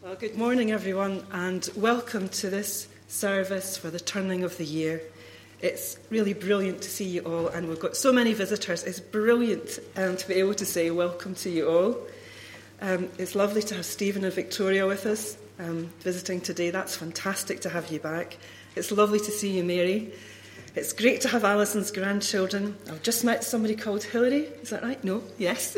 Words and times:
Well, 0.00 0.14
good 0.14 0.36
morning, 0.36 0.70
everyone, 0.70 1.26
and 1.32 1.68
welcome 1.74 2.28
to 2.28 2.48
this 2.48 2.86
service 3.08 3.76
for 3.76 3.90
the 3.90 3.98
turning 3.98 4.44
of 4.44 4.56
the 4.56 4.64
year. 4.64 5.02
It's 5.60 5.98
really 6.08 6.34
brilliant 6.34 6.82
to 6.82 6.88
see 6.88 7.04
you 7.04 7.22
all, 7.22 7.48
and 7.48 7.68
we've 7.68 7.80
got 7.80 7.96
so 7.96 8.12
many 8.12 8.32
visitors. 8.32 8.84
It's 8.84 9.00
brilliant 9.00 9.80
um, 9.96 10.16
to 10.16 10.28
be 10.28 10.34
able 10.34 10.54
to 10.54 10.64
say 10.64 10.92
welcome 10.92 11.34
to 11.34 11.50
you 11.50 11.68
all. 11.68 11.98
Um, 12.80 13.08
it's 13.18 13.34
lovely 13.34 13.60
to 13.62 13.74
have 13.74 13.84
Stephen 13.84 14.22
and 14.22 14.32
Victoria 14.32 14.86
with 14.86 15.04
us 15.04 15.36
um, 15.58 15.90
visiting 15.98 16.40
today. 16.40 16.70
That's 16.70 16.94
fantastic 16.94 17.62
to 17.62 17.68
have 17.68 17.90
you 17.90 17.98
back. 17.98 18.36
It's 18.76 18.92
lovely 18.92 19.18
to 19.18 19.32
see 19.32 19.56
you, 19.56 19.64
Mary. 19.64 20.12
It's 20.76 20.92
great 20.92 21.22
to 21.22 21.28
have 21.28 21.42
Alison's 21.42 21.90
grandchildren. 21.90 22.76
I've 22.88 23.02
just 23.02 23.24
met 23.24 23.42
somebody 23.42 23.74
called 23.74 24.04
Hilary. 24.04 24.44
Is 24.62 24.70
that 24.70 24.84
right? 24.84 25.02
No? 25.02 25.24
Yes. 25.38 25.76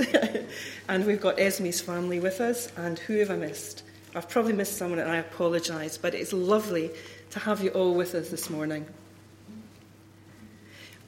and 0.90 1.06
we've 1.06 1.22
got 1.22 1.38
Esme's 1.38 1.80
family 1.80 2.20
with 2.20 2.42
us. 2.42 2.70
And 2.76 2.98
who 2.98 3.16
have 3.20 3.30
I 3.30 3.36
missed? 3.36 3.82
I've 4.14 4.28
probably 4.28 4.52
missed 4.52 4.76
someone 4.76 4.98
and 4.98 5.10
I 5.10 5.18
apologise, 5.18 5.96
but 5.96 6.14
it's 6.14 6.32
lovely 6.32 6.90
to 7.30 7.38
have 7.38 7.62
you 7.62 7.70
all 7.70 7.94
with 7.94 8.14
us 8.14 8.30
this 8.30 8.50
morning. 8.50 8.86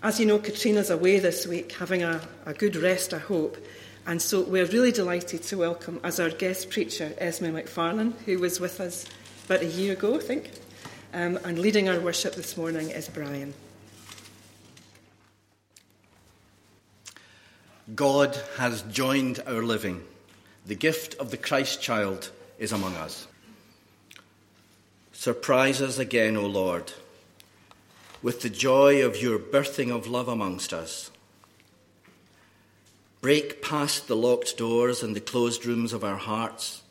As 0.03 0.21
you 0.21 0.27
know, 0.27 0.39
Katrina's 0.39 0.91
away 0.91 1.19
this 1.19 1.47
week, 1.47 1.73
having 1.73 2.03
a, 2.03 2.21
a 2.47 2.55
good 2.55 2.77
rest, 2.77 3.13
I 3.13 3.19
hope. 3.19 3.57
And 4.07 4.21
so 4.21 4.43
we're 4.43 4.67
really 4.67 4.93
delighted 4.93 5.43
to 5.45 5.59
welcome 5.59 6.01
as 6.05 6.21
our 6.21 6.31
guest 6.31 6.71
preacher 6.71 7.13
Esme 7.19 7.47
McFarlane, 7.47 8.13
who 8.25 8.39
was 8.39 8.61
with 8.61 8.81
us 8.81 9.07
about 9.47 9.63
a 9.63 9.67
year 9.67 9.93
ago, 9.95 10.17
I 10.17 10.19
think. 10.19 10.51
Um, 11.13 11.39
and 11.45 11.59
leading 11.59 11.89
our 11.89 12.01
worship 12.01 12.35
this 12.35 12.57
morning 12.57 12.91
is 12.91 13.09
Brian. 13.09 13.53
God 17.95 18.41
has 18.59 18.83
joined 18.83 19.43
our 19.47 19.63
living. 19.63 20.03
The 20.67 20.77
gift 20.77 21.15
of 21.17 21.31
the 21.31 21.37
Christ 21.37 21.83
child 21.83 22.31
is 22.63 22.71
among 22.71 22.95
us. 22.95 23.27
Surprise 25.11 25.83
us 25.83 25.99
again, 25.99 26.37
O 26.37 26.47
Lord, 26.47 26.93
with 28.23 28.43
the 28.43 28.49
joy 28.49 29.05
of 29.05 29.21
your 29.21 29.37
birthing 29.37 29.91
of 29.91 30.07
love 30.07 30.29
amongst 30.29 30.73
us. 30.73 31.11
Break 33.21 33.63
past 33.63 34.07
the 34.07 34.15
locked 34.15 34.57
doors 34.57 35.03
and 35.03 35.17
the 35.17 35.21
closed 35.21 35.67
rooms 35.67 35.93
of 35.93 36.05
our 36.05 36.17
hearts 36.17 36.83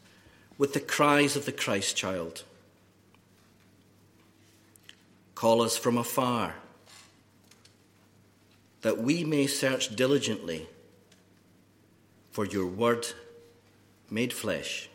with 0.58 0.74
the 0.74 0.82
cries 0.82 1.38
of 1.38 1.46
the 1.46 1.54
Christ 1.54 1.96
child. 1.96 2.44
Call 5.36 5.62
us 5.62 5.78
from 5.78 5.98
afar 5.98 6.56
that 8.82 8.98
we 8.98 9.24
may 9.24 9.48
search 9.48 9.96
diligently 9.96 10.68
for 12.32 12.46
your 12.46 12.66
word 12.68 13.08
made 14.10 14.34
flesh. 14.34 14.90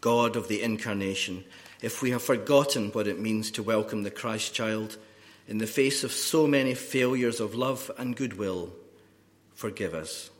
God 0.00 0.36
of 0.36 0.48
the 0.48 0.62
Incarnation, 0.62 1.44
if 1.82 2.02
we 2.02 2.10
have 2.10 2.22
forgotten 2.22 2.90
what 2.90 3.06
it 3.06 3.18
means 3.18 3.50
to 3.52 3.62
welcome 3.62 4.02
the 4.02 4.10
Christ 4.10 4.54
child 4.54 4.96
in 5.48 5.58
the 5.58 5.66
face 5.66 6.04
of 6.04 6.12
so 6.12 6.46
many 6.46 6.74
failures 6.74 7.40
of 7.40 7.54
love 7.54 7.90
and 7.98 8.16
goodwill, 8.16 8.72
forgive 9.54 9.94
us. 9.94 10.30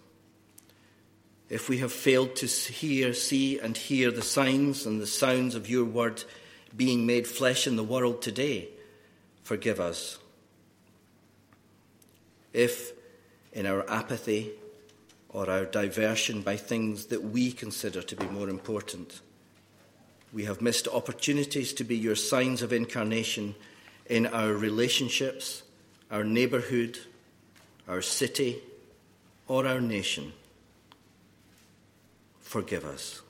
If 1.49 1.69
we 1.69 1.79
have 1.79 1.93
failed 1.93 2.37
to 2.37 2.47
hear, 2.47 3.13
see, 3.13 3.59
and 3.59 3.77
hear 3.77 4.11
the 4.11 4.23
signs 4.23 4.87
and 4.87 5.01
the 5.01 5.07
sounds 5.07 5.55
of 5.55 5.69
your 5.69 5.85
word 5.85 6.23
being 6.77 7.07
made 7.07 7.27
flesh 7.27 7.67
in 7.67 7.75
the 7.77 7.83
world 7.83 8.23
today, 8.23 8.69
forgive 9.43 9.81
us. 9.81 10.19
If, 12.53 12.93
in 13.53 13.67
our 13.67 13.89
apathy 13.91 14.53
or 15.29 15.51
our 15.51 15.65
diversion 15.65 16.43
by 16.43 16.57
things 16.57 17.07
that 17.07 17.25
we 17.25 17.51
consider 17.51 18.03
to 18.03 18.17
be 18.17 18.27
more 18.27 18.49
important, 18.49 19.21
we 20.33 20.45
have 20.45 20.61
missed 20.61 20.87
opportunities 20.89 21.73
to 21.75 21.85
be 21.85 21.97
your 21.97 22.15
signs 22.15 22.63
of 22.63 22.73
incarnation 22.73 23.55
in 24.07 24.27
our 24.27 24.53
relationships, 24.53 25.63
our 26.11 26.25
neighbourhood, 26.25 26.99
our 27.89 28.03
city, 28.03 28.59
or 29.49 29.67
our 29.67 29.81
nation. 29.81 30.33
Forgive 32.41 32.85
us. 32.85 33.23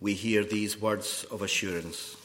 We 0.00 0.14
hear 0.14 0.44
these 0.44 0.80
words 0.80 1.24
of 1.30 1.42
assurance. 1.42 2.16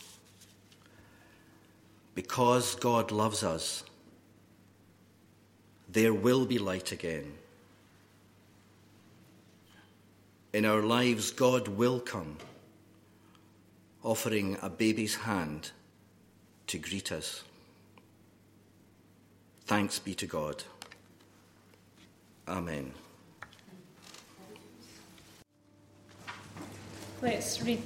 Because 2.14 2.76
God 2.76 3.12
loves 3.12 3.44
us, 3.44 3.84
there 5.92 6.14
will 6.14 6.46
be 6.46 6.58
light 6.58 6.92
again. 6.92 7.34
In 10.54 10.66
our 10.66 10.82
lives, 10.82 11.32
God 11.32 11.68
will 11.68 12.00
come, 12.00 12.38
offering 14.04 14.58
a 14.62 14.70
baby's 14.70 15.16
hand 15.16 15.72
to 16.68 16.78
greet 16.78 17.12
us. 17.12 17.44
Thanks 19.66 20.00
be 20.00 20.14
to 20.16 20.26
God. 20.26 20.64
Amen. 22.48 22.94
Let's 27.22 27.62
read 27.62 27.86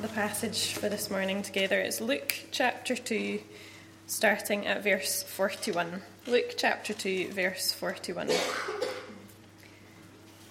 the 0.00 0.08
passage 0.08 0.72
for 0.72 0.88
this 0.88 1.10
morning 1.10 1.40
together. 1.42 1.78
It's 1.78 2.00
Luke 2.00 2.34
chapter 2.50 2.96
2, 2.96 3.40
starting 4.12 4.66
at 4.66 4.84
verse 4.84 5.22
41. 5.22 6.02
Luke 6.26 6.54
chapter 6.58 6.92
2, 6.92 7.32
verse 7.32 7.72
41. 7.72 8.28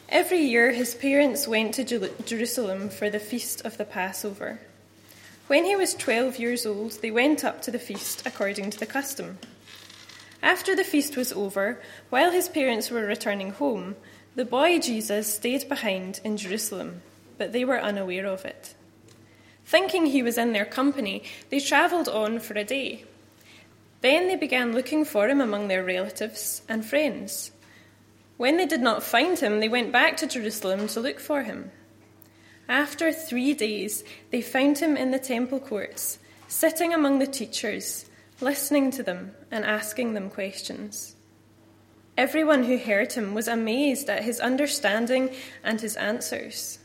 Every 0.10 0.40
year 0.40 0.72
his 0.72 0.96
parents 0.96 1.48
went 1.48 1.76
to 1.76 2.10
Jerusalem 2.26 2.90
for 2.90 3.12
the 3.12 3.20
feast 3.20 3.64
of 3.64 3.78
the 3.78 3.86
Passover. 3.86 4.60
When 5.46 5.66
he 5.66 5.76
was 5.76 5.94
12 5.94 6.40
years 6.40 6.66
old, 6.66 6.94
they 7.04 7.12
went 7.12 7.46
up 7.46 7.62
to 7.62 7.72
the 7.72 7.78
feast 7.78 8.26
according 8.26 8.72
to 8.72 8.80
the 8.80 8.88
custom. 8.88 9.38
After 10.42 10.76
the 10.76 10.84
feast 10.84 11.16
was 11.16 11.32
over, 11.32 11.80
while 12.10 12.32
his 12.32 12.50
parents 12.50 12.90
were 12.90 13.06
returning 13.06 13.52
home, 13.52 13.96
the 14.34 14.44
boy 14.44 14.80
Jesus 14.80 15.36
stayed 15.36 15.70
behind 15.70 16.20
in 16.24 16.36
Jerusalem, 16.36 17.04
but 17.38 17.54
they 17.54 17.64
were 17.64 17.80
unaware 17.80 18.26
of 18.26 18.44
it. 18.44 18.74
Thinking 19.66 20.08
he 20.08 20.24
was 20.24 20.40
in 20.40 20.52
their 20.52 20.66
company, 20.66 21.24
they 21.52 21.60
travelled 21.60 22.10
on 22.10 22.40
for 22.40 22.56
a 22.56 22.64
day. 22.64 23.06
Then 24.02 24.28
they 24.28 24.36
began 24.36 24.74
looking 24.74 25.06
for 25.06 25.30
him 25.30 25.40
among 25.40 25.68
their 25.68 25.84
relatives 25.84 26.64
and 26.68 26.86
friends. 26.86 27.52
When 28.38 28.58
they 28.58 28.66
did 28.66 28.82
not 28.82 29.04
find 29.04 29.38
him, 29.38 29.60
they 29.60 29.70
went 29.70 29.92
back 29.92 30.18
to 30.18 30.28
Jerusalem 30.28 30.88
to 30.90 31.00
look 31.00 31.20
for 31.20 31.44
him. 31.44 31.72
After 32.68 33.12
three 33.12 33.54
days, 33.54 34.04
they 34.32 34.42
found 34.42 34.80
him 34.80 34.98
in 34.98 35.12
the 35.12 35.20
temple 35.20 35.60
courts, 35.60 36.18
sitting 36.48 36.94
among 36.94 37.20
the 37.20 37.28
teachers, 37.28 38.10
listening 38.40 38.90
to 38.92 39.04
them 39.04 39.36
and 39.52 39.64
asking 39.64 40.14
them 40.14 40.30
questions. 40.30 41.16
Everyone 42.18 42.64
who 42.64 42.78
heard 42.78 43.14
him 43.14 43.34
was 43.34 43.48
amazed 43.48 44.10
at 44.10 44.24
his 44.24 44.40
understanding 44.40 45.30
and 45.64 45.80
his 45.80 45.96
answers. 45.96 46.80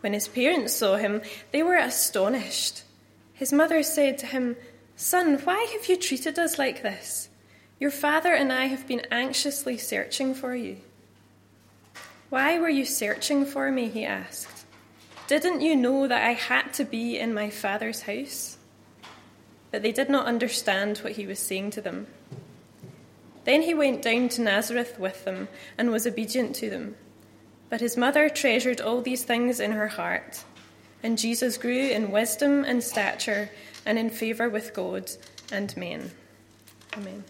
When 0.00 0.12
his 0.12 0.28
parents 0.28 0.74
saw 0.74 0.96
him, 0.96 1.22
they 1.52 1.62
were 1.62 1.76
astonished. 1.76 2.84
His 3.32 3.52
mother 3.52 3.82
said 3.82 4.18
to 4.18 4.26
him, 4.26 4.56
Son, 5.02 5.38
why 5.44 5.64
have 5.72 5.86
you 5.86 5.96
treated 5.96 6.38
us 6.38 6.58
like 6.58 6.82
this? 6.82 7.30
Your 7.78 7.90
father 7.90 8.34
and 8.34 8.52
I 8.52 8.66
have 8.66 8.86
been 8.86 9.00
anxiously 9.10 9.78
searching 9.78 10.34
for 10.34 10.54
you. 10.54 10.76
Why 12.28 12.58
were 12.58 12.68
you 12.68 12.84
searching 12.84 13.46
for 13.46 13.72
me? 13.72 13.88
He 13.88 14.04
asked. 14.04 14.66
Didn't 15.26 15.62
you 15.62 15.74
know 15.74 16.06
that 16.06 16.22
I 16.22 16.32
had 16.32 16.74
to 16.74 16.84
be 16.84 17.18
in 17.18 17.32
my 17.32 17.48
father's 17.48 18.02
house? 18.02 18.58
But 19.70 19.82
they 19.82 19.90
did 19.90 20.10
not 20.10 20.26
understand 20.26 20.98
what 20.98 21.12
he 21.12 21.26
was 21.26 21.38
saying 21.38 21.70
to 21.70 21.80
them. 21.80 22.06
Then 23.44 23.62
he 23.62 23.72
went 23.72 24.02
down 24.02 24.28
to 24.28 24.42
Nazareth 24.42 24.98
with 24.98 25.24
them 25.24 25.48
and 25.78 25.90
was 25.90 26.06
obedient 26.06 26.54
to 26.56 26.68
them. 26.68 26.94
But 27.70 27.80
his 27.80 27.96
mother 27.96 28.28
treasured 28.28 28.82
all 28.82 29.00
these 29.00 29.24
things 29.24 29.60
in 29.60 29.72
her 29.72 29.88
heart. 29.88 30.44
And 31.02 31.16
Jesus 31.16 31.56
grew 31.56 31.88
in 31.88 32.10
wisdom 32.10 32.64
and 32.64 32.84
stature 32.84 33.48
and 33.84 33.98
in 33.98 34.10
favour 34.10 34.48
with 34.48 34.74
God 34.74 35.10
and 35.52 35.76
men. 35.76 36.10
Amen. 36.96 37.24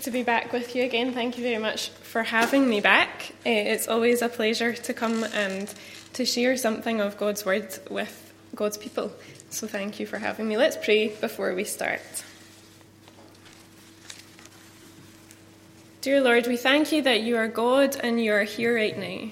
To 0.00 0.10
be 0.10 0.24
back 0.24 0.52
with 0.52 0.74
you 0.74 0.82
again, 0.82 1.12
thank 1.12 1.38
you 1.38 1.44
very 1.44 1.62
much 1.62 1.90
for 1.90 2.24
having 2.24 2.68
me 2.68 2.80
back. 2.80 3.32
Eh, 3.46 3.72
it's 3.72 3.86
always 3.86 4.20
a 4.20 4.28
pleasure 4.28 4.72
to 4.72 4.92
come 4.92 5.22
and 5.32 5.72
to 6.14 6.24
share 6.24 6.56
something 6.56 7.00
of 7.00 7.16
God's 7.16 7.44
Word 7.44 7.78
with 7.88 8.32
God's 8.54 8.76
people. 8.76 9.12
So 9.50 9.68
thank 9.68 10.00
you 10.00 10.06
for 10.06 10.18
having 10.18 10.48
me. 10.48 10.56
Let's 10.56 10.76
pray 10.76 11.08
before 11.08 11.54
we 11.54 11.64
start. 11.64 12.00
Dear 16.00 16.20
Lord, 16.20 16.48
we 16.48 16.56
thank 16.56 16.90
you 16.90 17.02
that 17.02 17.20
you 17.20 17.36
are 17.36 17.46
God 17.46 17.94
and 18.02 18.20
you 18.20 18.32
are 18.32 18.42
here 18.42 18.74
right 18.74 18.98
now. 18.98 19.30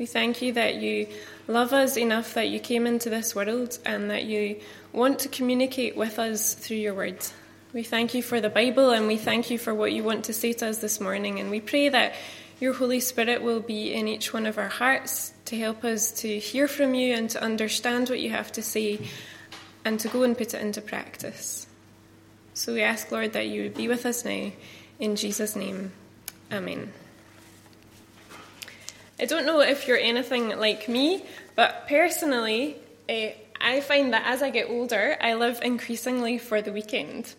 We 0.00 0.06
thank 0.06 0.40
you 0.40 0.54
that 0.54 0.76
you 0.76 1.08
love 1.46 1.74
us 1.74 1.98
enough 1.98 2.32
that 2.32 2.48
you 2.48 2.58
came 2.58 2.86
into 2.86 3.10
this 3.10 3.34
world 3.34 3.78
and 3.84 4.10
that 4.10 4.24
you 4.24 4.58
want 4.94 5.18
to 5.18 5.28
communicate 5.28 5.94
with 5.94 6.18
us 6.18 6.54
through 6.54 6.78
your 6.78 6.94
word. 6.94 7.18
We 7.74 7.82
thank 7.82 8.14
you 8.14 8.22
for 8.22 8.40
the 8.40 8.48
Bible 8.48 8.92
and 8.92 9.06
we 9.06 9.18
thank 9.18 9.50
you 9.50 9.58
for 9.58 9.74
what 9.74 9.92
you 9.92 10.02
want 10.02 10.24
to 10.24 10.32
say 10.32 10.54
to 10.54 10.68
us 10.68 10.78
this 10.78 11.02
morning. 11.02 11.38
And 11.38 11.50
we 11.50 11.60
pray 11.60 11.90
that 11.90 12.14
your 12.60 12.72
Holy 12.72 13.00
Spirit 13.00 13.42
will 13.42 13.60
be 13.60 13.92
in 13.92 14.08
each 14.08 14.32
one 14.32 14.46
of 14.46 14.56
our 14.56 14.68
hearts 14.70 15.34
to 15.44 15.58
help 15.58 15.84
us 15.84 16.12
to 16.22 16.38
hear 16.38 16.66
from 16.66 16.94
you 16.94 17.14
and 17.14 17.28
to 17.28 17.42
understand 17.42 18.08
what 18.08 18.20
you 18.20 18.30
have 18.30 18.50
to 18.52 18.62
say 18.62 19.06
and 19.84 20.00
to 20.00 20.08
go 20.08 20.22
and 20.22 20.38
put 20.38 20.54
it 20.54 20.62
into 20.62 20.80
practice. 20.80 21.66
So 22.54 22.72
we 22.72 22.80
ask, 22.80 23.12
Lord, 23.12 23.34
that 23.34 23.48
you 23.48 23.64
would 23.64 23.74
be 23.74 23.86
with 23.86 24.06
us 24.06 24.24
now. 24.24 24.50
In 24.98 25.14
Jesus' 25.14 25.54
name, 25.54 25.92
Amen. 26.50 26.90
I 29.20 29.26
don't 29.26 29.44
know 29.44 29.60
if 29.60 29.86
you're 29.86 29.98
anything 29.98 30.58
like 30.58 30.88
me, 30.88 31.22
but 31.54 31.86
personally, 31.86 32.76
uh, 33.06 33.28
I 33.60 33.82
find 33.82 34.14
that 34.14 34.22
as 34.24 34.42
I 34.42 34.48
get 34.48 34.70
older, 34.70 35.14
I 35.20 35.34
live 35.34 35.60
increasingly 35.62 36.38
for 36.38 36.62
the 36.62 36.72
weekend. 36.72 37.34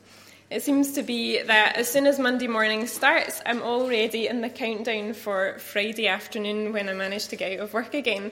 It 0.51 0.61
seems 0.61 0.91
to 0.91 1.01
be 1.01 1.41
that 1.41 1.77
as 1.77 1.89
soon 1.89 2.05
as 2.05 2.19
Monday 2.19 2.45
morning 2.45 2.85
starts, 2.85 3.41
I'm 3.47 3.63
already 3.63 4.27
in 4.27 4.41
the 4.41 4.49
countdown 4.49 5.13
for 5.13 5.57
Friday 5.57 6.07
afternoon 6.07 6.71
when 6.71 6.87
I 6.87 6.93
manage 6.93 7.29
to 7.29 7.35
get 7.35 7.53
out 7.53 7.63
of 7.63 7.73
work 7.73 7.95
again. 7.95 8.31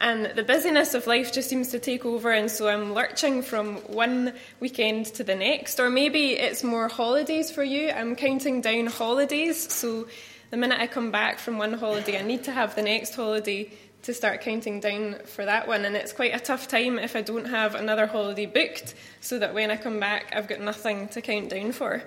And 0.00 0.32
the 0.34 0.42
busyness 0.42 0.94
of 0.94 1.06
life 1.06 1.32
just 1.32 1.48
seems 1.48 1.68
to 1.68 1.78
take 1.78 2.04
over, 2.04 2.32
and 2.32 2.50
so 2.50 2.66
I'm 2.66 2.94
lurching 2.94 3.42
from 3.42 3.76
one 3.76 4.32
weekend 4.58 5.06
to 5.14 5.22
the 5.22 5.36
next. 5.36 5.78
Or 5.78 5.88
maybe 5.88 6.32
it's 6.32 6.64
more 6.64 6.88
holidays 6.88 7.52
for 7.52 7.62
you. 7.62 7.90
I'm 7.90 8.16
counting 8.16 8.60
down 8.60 8.86
holidays, 8.86 9.72
so 9.72 10.08
the 10.50 10.56
minute 10.56 10.80
I 10.80 10.86
come 10.86 11.10
back 11.10 11.38
from 11.38 11.58
one 11.58 11.74
holiday, 11.74 12.18
I 12.18 12.22
need 12.22 12.44
to 12.44 12.52
have 12.52 12.74
the 12.74 12.82
next 12.82 13.14
holiday 13.14 13.70
to 14.02 14.14
start 14.14 14.40
counting 14.40 14.80
down 14.80 15.16
for 15.24 15.44
that 15.44 15.68
one. 15.68 15.84
And 15.84 15.96
it's 15.96 16.12
quite 16.12 16.34
a 16.34 16.38
tough 16.38 16.68
time 16.68 16.98
if 16.98 17.16
I 17.16 17.22
don't 17.22 17.46
have 17.46 17.74
another 17.74 18.06
holiday 18.06 18.46
booked, 18.46 18.94
so 19.20 19.38
that 19.38 19.54
when 19.54 19.70
I 19.70 19.76
come 19.76 20.00
back, 20.00 20.32
I've 20.34 20.48
got 20.48 20.60
nothing 20.60 21.08
to 21.08 21.20
count 21.20 21.50
down 21.50 21.72
for. 21.72 22.02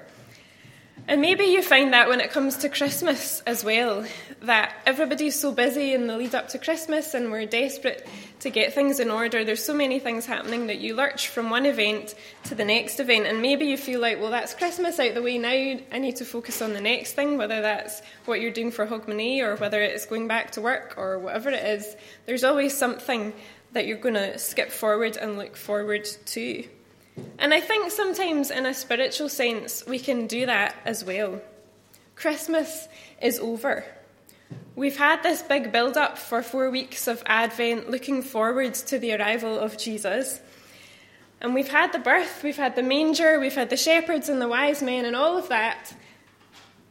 And 1.07 1.19
maybe 1.19 1.45
you 1.45 1.61
find 1.61 1.93
that 1.93 2.09
when 2.09 2.21
it 2.21 2.31
comes 2.31 2.57
to 2.57 2.69
Christmas 2.69 3.41
as 3.41 3.63
well, 3.63 4.05
that 4.43 4.73
everybody's 4.85 5.39
so 5.39 5.51
busy 5.51 5.93
in 5.93 6.07
the 6.07 6.15
lead 6.15 6.35
up 6.35 6.49
to 6.49 6.59
Christmas 6.59 7.13
and 7.13 7.31
we're 7.31 7.45
desperate 7.45 8.07
to 8.41 8.49
get 8.49 8.73
things 8.73 8.99
in 8.99 9.09
order. 9.09 9.43
There's 9.43 9.63
so 9.63 9.73
many 9.73 9.99
things 9.99 10.25
happening 10.25 10.67
that 10.67 10.79
you 10.79 10.95
lurch 10.95 11.27
from 11.27 11.49
one 11.49 11.65
event 11.65 12.15
to 12.45 12.55
the 12.55 12.65
next 12.65 12.99
event. 12.99 13.27
And 13.27 13.41
maybe 13.41 13.65
you 13.65 13.77
feel 13.77 13.99
like, 13.99 14.19
well, 14.19 14.31
that's 14.31 14.53
Christmas 14.53 14.99
out 14.99 15.13
the 15.13 15.21
way 15.21 15.37
now. 15.37 15.49
I 15.49 15.99
need 15.99 16.17
to 16.17 16.25
focus 16.25 16.61
on 16.61 16.73
the 16.73 16.81
next 16.81 17.13
thing, 17.13 17.37
whether 17.37 17.61
that's 17.61 18.01
what 18.25 18.41
you're 18.41 18.51
doing 18.51 18.71
for 18.71 18.85
Hogmanay 18.85 19.41
or 19.41 19.55
whether 19.55 19.81
it's 19.81 20.05
going 20.05 20.27
back 20.27 20.51
to 20.51 20.61
work 20.61 20.95
or 20.97 21.19
whatever 21.19 21.49
it 21.49 21.63
is. 21.63 21.95
There's 22.25 22.43
always 22.43 22.75
something 22.75 23.33
that 23.73 23.85
you're 23.85 23.97
going 23.97 24.15
to 24.15 24.37
skip 24.37 24.71
forward 24.71 25.17
and 25.17 25.37
look 25.37 25.55
forward 25.55 26.05
to. 26.25 26.63
And 27.37 27.53
I 27.53 27.59
think 27.59 27.91
sometimes, 27.91 28.51
in 28.51 28.65
a 28.65 28.73
spiritual 28.73 29.29
sense, 29.29 29.85
we 29.85 29.99
can 29.99 30.27
do 30.27 30.45
that 30.47 30.75
as 30.85 31.05
well. 31.05 31.41
Christmas 32.15 32.87
is 33.21 33.39
over. 33.39 33.85
We've 34.75 34.97
had 34.97 35.21
this 35.21 35.41
big 35.41 35.71
build 35.71 35.97
up 35.97 36.17
for 36.17 36.41
four 36.41 36.69
weeks 36.69 37.07
of 37.07 37.21
Advent, 37.25 37.89
looking 37.89 38.21
forward 38.23 38.73
to 38.73 38.97
the 38.97 39.13
arrival 39.13 39.59
of 39.59 39.77
Jesus. 39.77 40.39
And 41.41 41.53
we've 41.53 41.67
had 41.67 41.91
the 41.91 41.99
birth, 41.99 42.41
we've 42.43 42.57
had 42.57 42.75
the 42.75 42.83
manger, 42.83 43.39
we've 43.39 43.55
had 43.55 43.69
the 43.69 43.77
shepherds 43.77 44.29
and 44.29 44.41
the 44.41 44.47
wise 44.47 44.81
men, 44.81 45.05
and 45.05 45.15
all 45.15 45.37
of 45.37 45.49
that. 45.49 45.93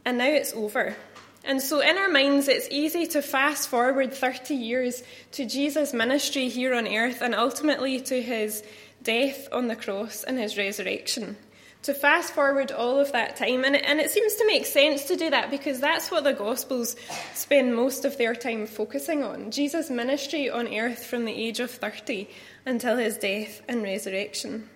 And 0.05 0.17
now 0.17 0.27
it's 0.27 0.53
over. 0.53 0.95
And 1.43 1.61
so, 1.61 1.79
in 1.79 1.97
our 1.97 2.09
minds, 2.09 2.47
it's 2.47 2.67
easy 2.69 3.07
to 3.07 3.21
fast 3.21 3.67
forward 3.67 4.13
30 4.13 4.53
years 4.53 5.03
to 5.31 5.45
Jesus' 5.45 5.93
ministry 5.93 6.49
here 6.49 6.75
on 6.75 6.87
earth 6.87 7.21
and 7.21 7.33
ultimately 7.33 7.99
to 8.01 8.21
his 8.21 8.63
death 9.01 9.47
on 9.51 9.67
the 9.67 9.75
cross 9.75 10.23
and 10.23 10.37
his 10.37 10.57
resurrection. 10.57 11.37
To 11.83 11.95
fast 11.95 12.33
forward 12.33 12.71
all 12.71 12.99
of 12.99 13.11
that 13.13 13.37
time, 13.37 13.65
and 13.65 13.75
it, 13.75 13.83
and 13.87 13.99
it 13.99 14.11
seems 14.11 14.35
to 14.35 14.45
make 14.45 14.67
sense 14.67 15.05
to 15.05 15.15
do 15.15 15.31
that 15.31 15.49
because 15.49 15.79
that's 15.79 16.11
what 16.11 16.23
the 16.23 16.33
Gospels 16.33 16.95
spend 17.33 17.75
most 17.75 18.05
of 18.05 18.19
their 18.19 18.35
time 18.35 18.67
focusing 18.67 19.23
on 19.23 19.49
Jesus' 19.49 19.89
ministry 19.89 20.47
on 20.47 20.71
earth 20.71 21.03
from 21.03 21.25
the 21.25 21.33
age 21.33 21.59
of 21.59 21.71
30 21.71 22.29
until 22.67 22.97
his 22.97 23.17
death 23.17 23.63
and 23.67 23.81
resurrection. 23.81 24.69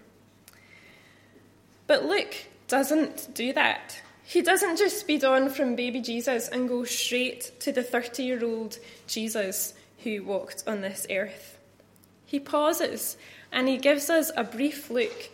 But 1.85 2.05
Luke 2.05 2.35
doesn't 2.67 3.35
do 3.35 3.53
that. 3.53 4.01
He 4.23 4.41
doesn't 4.41 4.77
just 4.77 4.99
speed 4.99 5.23
on 5.23 5.49
from 5.49 5.75
baby 5.75 6.01
Jesus 6.01 6.47
and 6.47 6.67
go 6.67 6.83
straight 6.83 7.59
to 7.59 7.71
the 7.71 7.83
30 7.83 8.23
year 8.23 8.43
old 8.43 8.79
Jesus 9.05 9.75
who 9.99 10.23
walked 10.23 10.63
on 10.65 10.81
this 10.81 11.05
earth. 11.11 11.59
He 12.25 12.39
pauses 12.39 13.17
and 13.51 13.67
he 13.67 13.77
gives 13.77 14.09
us 14.09 14.31
a 14.35 14.43
brief 14.43 14.89
look 14.89 15.29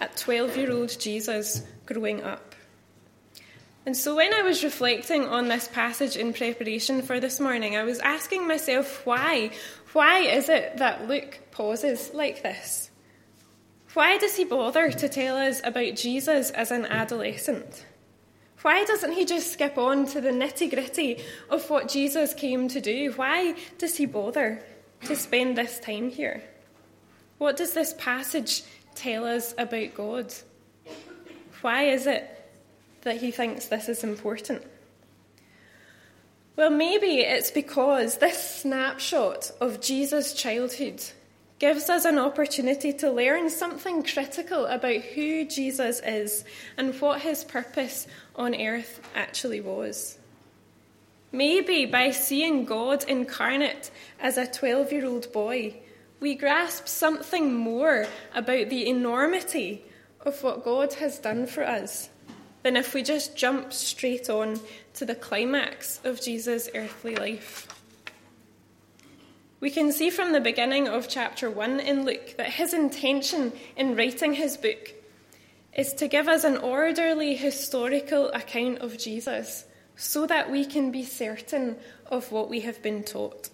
at 0.00 0.16
12 0.16 0.56
year 0.56 0.72
old 0.72 0.98
Jesus 0.98 1.62
growing 1.86 2.22
up. 2.22 2.54
And 3.86 3.96
so, 3.96 4.14
when 4.14 4.34
I 4.34 4.42
was 4.42 4.62
reflecting 4.62 5.24
on 5.24 5.48
this 5.48 5.66
passage 5.68 6.16
in 6.16 6.32
preparation 6.32 7.02
for 7.02 7.18
this 7.18 7.40
morning, 7.40 7.76
I 7.76 7.84
was 7.84 7.98
asking 8.00 8.46
myself 8.46 9.04
why? 9.06 9.50
Why 9.92 10.20
is 10.20 10.48
it 10.48 10.76
that 10.76 11.08
Luke 11.08 11.40
pauses 11.50 12.10
like 12.12 12.42
this? 12.42 12.90
Why 13.94 14.18
does 14.18 14.36
he 14.36 14.44
bother 14.44 14.90
to 14.90 15.08
tell 15.08 15.36
us 15.36 15.60
about 15.64 15.96
Jesus 15.96 16.50
as 16.50 16.70
an 16.70 16.86
adolescent? 16.86 17.84
Why 18.62 18.84
doesn't 18.84 19.12
he 19.12 19.24
just 19.24 19.52
skip 19.52 19.78
on 19.78 20.06
to 20.08 20.20
the 20.20 20.30
nitty 20.30 20.70
gritty 20.70 21.22
of 21.48 21.68
what 21.70 21.88
Jesus 21.88 22.34
came 22.34 22.68
to 22.68 22.80
do? 22.80 23.12
Why 23.16 23.54
does 23.78 23.96
he 23.96 24.04
bother 24.06 24.62
to 25.06 25.16
spend 25.16 25.56
this 25.56 25.80
time 25.80 26.10
here? 26.10 26.44
What 27.38 27.56
does 27.56 27.72
this 27.72 27.94
passage 27.94 28.62
tell 28.94 29.24
us 29.24 29.54
about 29.58 29.94
God? 29.94 30.32
Why 31.60 31.84
is 31.84 32.06
it 32.06 32.28
that 33.02 33.18
he 33.18 33.30
thinks 33.30 33.66
this 33.66 33.88
is 33.88 34.04
important? 34.04 34.62
Well, 36.56 36.70
maybe 36.70 37.20
it's 37.20 37.50
because 37.50 38.18
this 38.18 38.60
snapshot 38.60 39.50
of 39.60 39.80
Jesus' 39.80 40.34
childhood 40.34 41.02
gives 41.58 41.90
us 41.90 42.04
an 42.04 42.18
opportunity 42.18 42.92
to 42.94 43.10
learn 43.10 43.50
something 43.50 44.02
critical 44.02 44.66
about 44.66 44.96
who 44.96 45.44
Jesus 45.44 46.00
is 46.00 46.44
and 46.76 46.98
what 47.00 47.20
his 47.20 47.44
purpose 47.44 48.06
on 48.34 48.54
earth 48.54 49.00
actually 49.14 49.60
was. 49.60 50.18
Maybe 51.32 51.86
by 51.86 52.10
seeing 52.10 52.64
God 52.64 53.04
incarnate 53.04 53.90
as 54.18 54.36
a 54.36 54.46
12 54.46 54.92
year 54.92 55.06
old 55.06 55.32
boy, 55.32 55.79
we 56.20 56.34
grasp 56.34 56.86
something 56.86 57.54
more 57.54 58.06
about 58.34 58.68
the 58.68 58.86
enormity 58.88 59.82
of 60.20 60.42
what 60.42 60.64
God 60.64 60.94
has 60.94 61.18
done 61.18 61.46
for 61.46 61.66
us 61.66 62.10
than 62.62 62.76
if 62.76 62.92
we 62.92 63.02
just 63.02 63.36
jump 63.36 63.72
straight 63.72 64.28
on 64.28 64.60
to 64.94 65.06
the 65.06 65.14
climax 65.14 65.98
of 66.04 66.20
Jesus' 66.20 66.68
earthly 66.74 67.16
life. 67.16 67.66
We 69.60 69.70
can 69.70 69.92
see 69.92 70.10
from 70.10 70.32
the 70.32 70.40
beginning 70.40 70.88
of 70.88 71.08
chapter 71.08 71.50
1 71.50 71.80
in 71.80 72.04
Luke 72.04 72.34
that 72.36 72.50
his 72.50 72.74
intention 72.74 73.52
in 73.76 73.96
writing 73.96 74.34
his 74.34 74.56
book 74.56 74.94
is 75.76 75.92
to 75.94 76.08
give 76.08 76.28
us 76.28 76.44
an 76.44 76.58
orderly 76.58 77.34
historical 77.34 78.28
account 78.32 78.78
of 78.78 78.98
Jesus 78.98 79.64
so 79.96 80.26
that 80.26 80.50
we 80.50 80.64
can 80.64 80.90
be 80.90 81.04
certain 81.04 81.76
of 82.06 82.32
what 82.32 82.48
we 82.48 82.60
have 82.60 82.82
been 82.82 83.04
taught. 83.04 83.50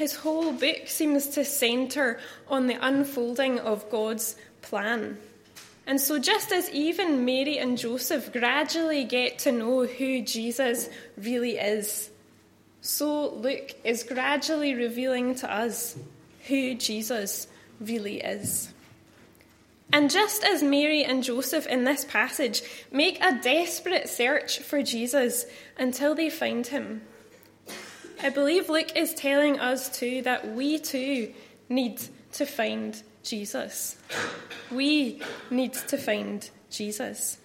His 0.00 0.14
whole 0.14 0.52
book 0.52 0.86
seems 0.86 1.26
to 1.34 1.44
centre 1.44 2.18
on 2.48 2.68
the 2.68 2.78
unfolding 2.80 3.58
of 3.58 3.90
God's 3.90 4.34
plan. 4.62 5.18
And 5.86 6.00
so, 6.00 6.18
just 6.18 6.52
as 6.52 6.70
even 6.70 7.26
Mary 7.26 7.58
and 7.58 7.76
Joseph 7.76 8.32
gradually 8.32 9.04
get 9.04 9.40
to 9.40 9.52
know 9.52 9.84
who 9.84 10.22
Jesus 10.22 10.88
really 11.18 11.58
is, 11.58 12.08
so 12.80 13.28
Luke 13.28 13.74
is 13.84 14.02
gradually 14.02 14.72
revealing 14.72 15.34
to 15.34 15.52
us 15.52 15.98
who 16.48 16.74
Jesus 16.76 17.46
really 17.78 18.22
is. 18.22 18.72
And 19.92 20.08
just 20.08 20.42
as 20.44 20.62
Mary 20.62 21.04
and 21.04 21.22
Joseph 21.22 21.66
in 21.66 21.84
this 21.84 22.06
passage 22.06 22.62
make 22.90 23.22
a 23.22 23.38
desperate 23.42 24.08
search 24.08 24.60
for 24.60 24.82
Jesus 24.82 25.44
until 25.76 26.14
they 26.14 26.30
find 26.30 26.66
him, 26.66 27.02
I 28.22 28.28
believe 28.28 28.68
Luke 28.68 28.96
is 28.96 29.14
telling 29.14 29.58
us 29.58 29.88
too 29.88 30.20
that 30.22 30.52
we 30.54 30.78
too 30.78 31.32
need 31.70 32.00
to 32.32 32.44
find 32.44 33.00
Jesus. 33.22 33.96
We 34.70 35.22
need 35.50 35.72
to 35.72 35.96
find 35.96 36.48
Jesus. 36.70 37.38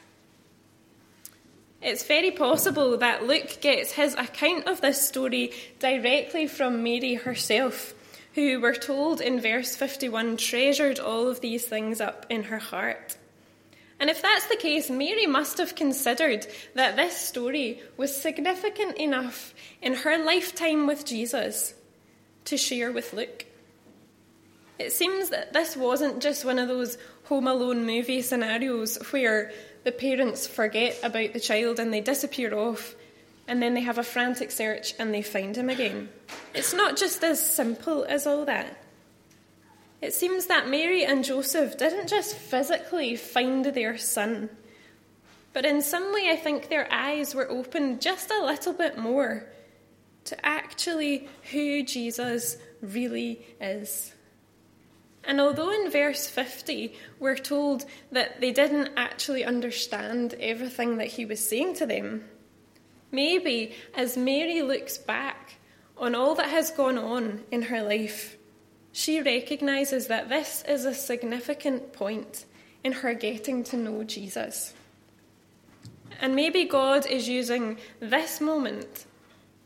It's 1.81 2.05
very 2.05 2.31
possible 2.31 2.97
that 2.97 3.25
Luke 3.25 3.59
gets 3.61 3.91
his 3.91 4.15
account 4.15 4.67
of 4.67 4.81
this 4.81 5.07
story 5.07 5.53
directly 5.79 6.47
from 6.47 6.83
Mary 6.83 7.13
herself, 7.13 7.93
who 8.33 8.59
we're 8.59 8.75
told 8.75 9.21
in 9.21 9.39
verse 9.39 9.75
51 9.77 10.35
treasured 10.35 10.99
all 10.99 11.29
of 11.29 11.39
these 11.39 11.65
things 11.65 12.01
up 12.01 12.25
in 12.29 12.43
her 12.43 12.59
heart. 12.59 13.15
And 13.99 14.09
if 14.09 14.21
that's 14.21 14.47
the 14.47 14.57
case, 14.57 14.89
Mary 14.89 15.25
must 15.25 15.57
have 15.57 15.75
considered 15.75 16.45
that 16.73 16.95
this 16.95 17.15
story 17.15 17.81
was 17.95 18.15
significant 18.15 18.97
enough 18.97 19.53
in 19.81 19.93
her 19.93 20.17
lifetime 20.17 20.85
with 20.85 21.05
Jesus 21.05 21.73
to 22.45 22.57
share 22.57 22.91
with 22.91 23.13
Luke. 23.13 23.45
It 24.77 24.91
seems 24.91 25.29
that 25.29 25.53
this 25.53 25.77
wasn't 25.77 26.21
just 26.21 26.43
one 26.43 26.59
of 26.59 26.67
those 26.67 26.97
Home 27.25 27.47
Alone 27.47 27.85
movie 27.85 28.21
scenarios 28.21 28.97
where 29.11 29.51
the 29.85 29.91
parents 29.91 30.45
forget 30.45 30.99
about 31.01 31.31
the 31.33 31.39
child 31.39 31.79
and 31.79 31.93
they 31.93 32.01
disappear 32.01 32.53
off, 32.53 32.95
and 33.47 33.61
then 33.61 33.73
they 33.73 33.81
have 33.81 33.97
a 33.97 34.03
frantic 34.03 34.51
search 34.51 34.93
and 34.99 35.13
they 35.13 35.21
find 35.21 35.55
him 35.55 35.69
again. 35.69 36.09
It's 36.53 36.73
not 36.73 36.97
just 36.97 37.23
as 37.23 37.39
simple 37.39 38.03
as 38.03 38.27
all 38.27 38.45
that. 38.45 38.77
It 40.05 40.13
seems 40.13 40.45
that 40.45 40.69
Mary 40.69 41.03
and 41.03 41.23
Joseph 41.23 41.79
didn't 41.79 42.09
just 42.09 42.35
physically 42.35 43.15
find 43.15 43.65
their 43.65 43.97
son, 43.97 44.51
but 45.51 45.65
in 45.65 45.81
some 45.81 46.13
way 46.13 46.29
I 46.29 46.35
think 46.35 46.69
their 46.69 46.87
eyes 46.93 47.33
were 47.33 47.49
opened 47.49 48.01
just 48.03 48.29
a 48.29 48.45
little 48.45 48.73
bit 48.73 48.99
more 48.99 49.47
to 50.25 50.45
actually 50.45 51.27
who 51.51 51.81
Jesus 51.81 52.57
really 52.81 53.43
is. 53.59 54.13
And 55.23 55.41
although 55.41 55.71
in 55.71 55.89
verse 55.89 56.27
50 56.27 56.93
we're 57.19 57.35
told 57.35 57.85
that 58.11 58.39
they 58.41 58.51
didn't 58.51 58.91
actually 58.95 59.43
understand 59.43 60.35
everything 60.39 60.97
that 60.97 61.07
he 61.07 61.25
was 61.25 61.39
saying 61.39 61.77
to 61.77 61.87
them, 61.87 62.25
maybe 63.11 63.73
as 63.95 64.17
Mary 64.17 64.61
looks 64.61 64.99
back 64.99 65.55
on 65.97 66.13
all 66.13 66.35
that 66.35 66.49
has 66.49 66.69
gone 66.69 66.99
on 66.99 67.43
in 67.49 67.63
her 67.63 67.81
life, 67.81 68.37
she 68.97 69.21
recognises 69.21 70.07
that 70.07 70.29
this 70.29 70.63
is 70.69 70.85
a 70.85 70.93
significant 70.93 71.91
point 71.91 72.45
in 72.81 72.93
her 72.93 73.13
getting 73.13 73.61
to 73.61 73.75
know 73.75 74.05
Jesus. 74.05 74.73
And 76.21 76.33
maybe 76.33 76.63
God 76.63 77.05
is 77.05 77.27
using 77.27 77.77
this 77.99 78.39
moment 78.39 79.05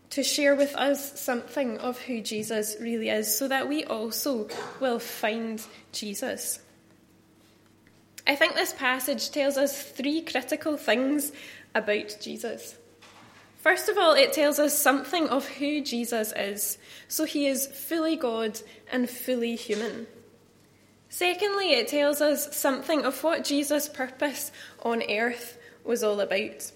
to 0.09 0.23
share 0.23 0.55
with 0.55 0.75
us 0.75 1.21
something 1.21 1.77
of 1.77 1.99
who 1.99 2.21
Jesus 2.21 2.75
really 2.81 3.09
is 3.09 3.37
so 3.37 3.47
that 3.47 3.69
we 3.69 3.83
also 3.83 4.47
will 4.79 4.97
find 4.97 5.63
Jesus. 5.91 6.59
I 8.25 8.35
think 8.35 8.55
this 8.55 8.73
passage 8.73 9.29
tells 9.29 9.57
us 9.57 9.79
three 9.79 10.21
critical 10.21 10.75
things 10.75 11.31
about 11.75 12.17
Jesus. 12.19 12.78
First 13.59 13.89
of 13.89 13.97
all, 13.97 14.13
it 14.13 14.31
tells 14.31 14.57
us 14.57 14.77
something 14.77 15.27
of 15.27 15.47
who 15.47 15.81
Jesus 15.81 16.33
is. 16.35 16.77
So 17.09 17.25
he 17.25 17.45
is 17.45 17.67
fully 17.67 18.15
God 18.15 18.59
and 18.89 19.09
fully 19.09 19.55
human. 19.55 20.07
Secondly, 21.09 21.73
it 21.73 21.89
tells 21.89 22.21
us 22.21 22.55
something 22.55 23.03
of 23.03 23.21
what 23.23 23.43
Jesus' 23.43 23.89
purpose 23.89 24.51
on 24.83 25.03
earth 25.09 25.57
was 25.83 26.03
all 26.03 26.21
about. 26.21 26.71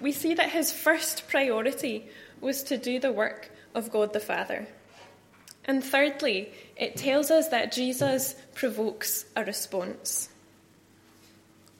We 0.00 0.12
see 0.12 0.34
that 0.34 0.50
his 0.50 0.70
first 0.70 1.28
priority 1.28 2.08
was 2.40 2.62
to 2.64 2.78
do 2.78 3.00
the 3.00 3.12
work 3.12 3.50
of 3.74 3.90
God 3.90 4.12
the 4.12 4.20
Father. 4.20 4.68
And 5.64 5.82
thirdly, 5.82 6.52
it 6.76 6.96
tells 6.96 7.30
us 7.30 7.48
that 7.48 7.72
Jesus 7.72 8.36
provokes 8.54 9.24
a 9.34 9.44
response. 9.44 10.28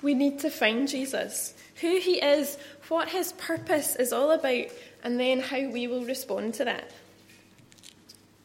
We 0.05 0.13
need 0.13 0.41
to 0.41 0.51
find 0.51 0.87
Jesus, 0.87 1.55
who 1.81 1.99
he 1.99 2.23
is, 2.23 2.59
what 2.89 3.09
his 3.09 3.33
purpose 3.33 3.97
is 3.97 4.13
all 4.13 4.33
about, 4.33 4.67
and 5.03 5.19
then 5.19 5.41
how 5.41 5.67
we 5.71 5.87
will 5.87 6.05
respond 6.05 6.53
to 6.55 6.67
that. 6.67 6.91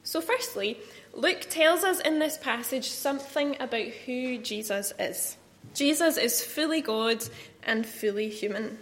So, 0.04 0.22
firstly, 0.22 0.78
Luke 1.14 1.48
tells 1.50 1.84
us 1.84 2.00
in 2.00 2.20
this 2.20 2.38
passage 2.38 2.90
something 2.90 3.58
about 3.60 3.88
who 4.06 4.38
Jesus 4.38 4.94
is. 4.98 5.36
Jesus 5.74 6.16
is 6.16 6.42
fully 6.42 6.80
God 6.80 7.26
and 7.62 7.86
fully 7.86 8.30
human. 8.30 8.78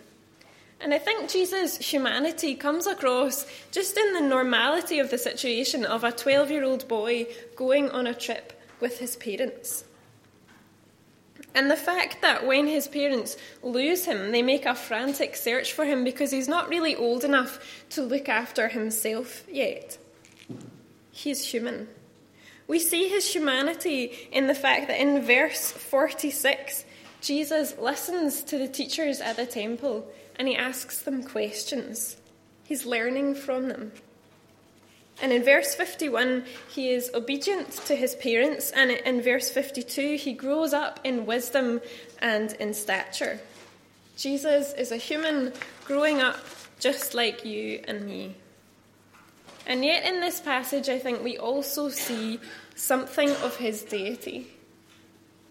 And 0.80 0.94
I 0.94 1.00
think 1.00 1.32
Jesus' 1.32 1.78
humanity 1.78 2.54
comes 2.54 2.86
across 2.86 3.48
just 3.72 3.98
in 3.98 4.14
the 4.14 4.22
normality 4.22 5.00
of 5.00 5.10
the 5.10 5.18
situation 5.18 5.84
of 5.84 6.04
a 6.04 6.12
12 6.12 6.52
year 6.52 6.64
old 6.64 6.88
boy 6.88 7.26
going 7.56 7.90
on 7.90 8.06
a 8.06 8.14
trip 8.14 8.54
with 8.80 9.00
his 9.00 9.16
parents. 9.16 9.84
And 11.56 11.72
the 11.72 11.76
fact 11.76 12.22
that 12.22 12.46
when 12.46 12.68
his 12.68 12.88
parents 12.88 13.36
lose 13.64 14.06
him, 14.06 14.32
they 14.32 14.42
make 14.42 14.66
a 14.66 14.76
frantic 14.76 15.36
search 15.36 15.74
for 15.74 15.86
him 15.86 16.04
because 16.04 16.32
he's 16.32 16.48
not 16.48 16.70
really 16.70 16.96
old 16.96 17.24
enough 17.24 17.84
to 17.92 18.04
look 18.04 18.30
after 18.30 18.68
himself 18.68 19.44
yet. 19.50 19.98
He's 21.12 21.44
human. 21.44 21.88
We 22.68 22.80
see 22.80 23.08
his 23.08 23.34
humanity 23.34 24.30
in 24.32 24.48
the 24.48 24.54
fact 24.54 24.88
that 24.88 25.00
in 25.00 25.22
verse 25.22 25.72
46, 25.72 26.86
Jesus 27.22 27.78
listens 27.80 28.44
to 28.44 28.58
the 28.58 28.68
teachers 28.68 29.22
at 29.22 29.38
the 29.38 29.46
temple 29.46 30.08
and 30.36 30.48
he 30.48 30.56
asks 30.56 31.02
them 31.02 31.24
questions. 31.24 32.18
He's 32.64 32.86
learning 32.86 33.36
from 33.36 33.70
them. 33.70 33.94
And 35.22 35.34
in 35.34 35.44
verse 35.44 35.74
51, 35.74 36.46
he 36.70 36.92
is 36.92 37.10
obedient 37.14 37.72
to 37.88 37.96
his 37.96 38.16
parents, 38.16 38.70
and 38.72 38.92
in 38.92 39.22
verse 39.22 39.50
52, 39.50 40.16
he 40.18 40.34
grows 40.34 40.74
up 40.74 41.00
in 41.04 41.26
wisdom 41.26 41.82
and 42.20 42.54
in 42.54 42.74
stature. 42.74 43.40
Jesus 44.16 44.74
is 44.74 44.92
a 44.92 44.98
human 44.98 45.54
growing 45.86 46.22
up 46.22 46.38
just 46.80 47.16
like 47.16 47.44
you 47.46 47.82
and 47.88 48.06
me. 48.06 48.36
And 49.66 49.84
yet, 49.84 50.06
in 50.06 50.22
this 50.22 50.40
passage, 50.40 50.88
I 50.88 51.00
think 51.00 51.24
we 51.24 51.38
also 51.38 51.90
see 51.90 52.40
something 52.76 53.30
of 53.30 53.58
his 53.58 53.82
deity. 53.82 54.48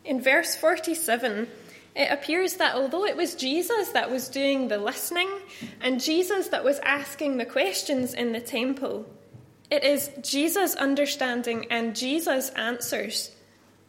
In 0.05 0.23
verse 0.23 0.55
47, 0.55 1.49
it 1.97 2.13
appears 2.13 2.57
that 2.57 2.77
although 2.77 3.05
it 3.05 3.17
was 3.17 3.35
Jesus 3.35 3.91
that 3.91 4.11
was 4.11 4.29
doing 4.29 4.69
the 4.69 4.79
listening 4.79 5.29
and 5.81 6.01
Jesus 6.01 6.49
that 6.49 6.65
was 6.65 6.79
asking 6.81 7.37
the 7.37 7.45
questions 7.45 8.15
in 8.15 8.33
the 8.33 8.41
temple, 8.41 9.07
it 9.71 9.85
is 9.85 10.11
Jesus' 10.23 10.75
understanding 10.75 11.67
and 11.71 11.97
Jesus' 11.97 12.51
answers 12.51 13.31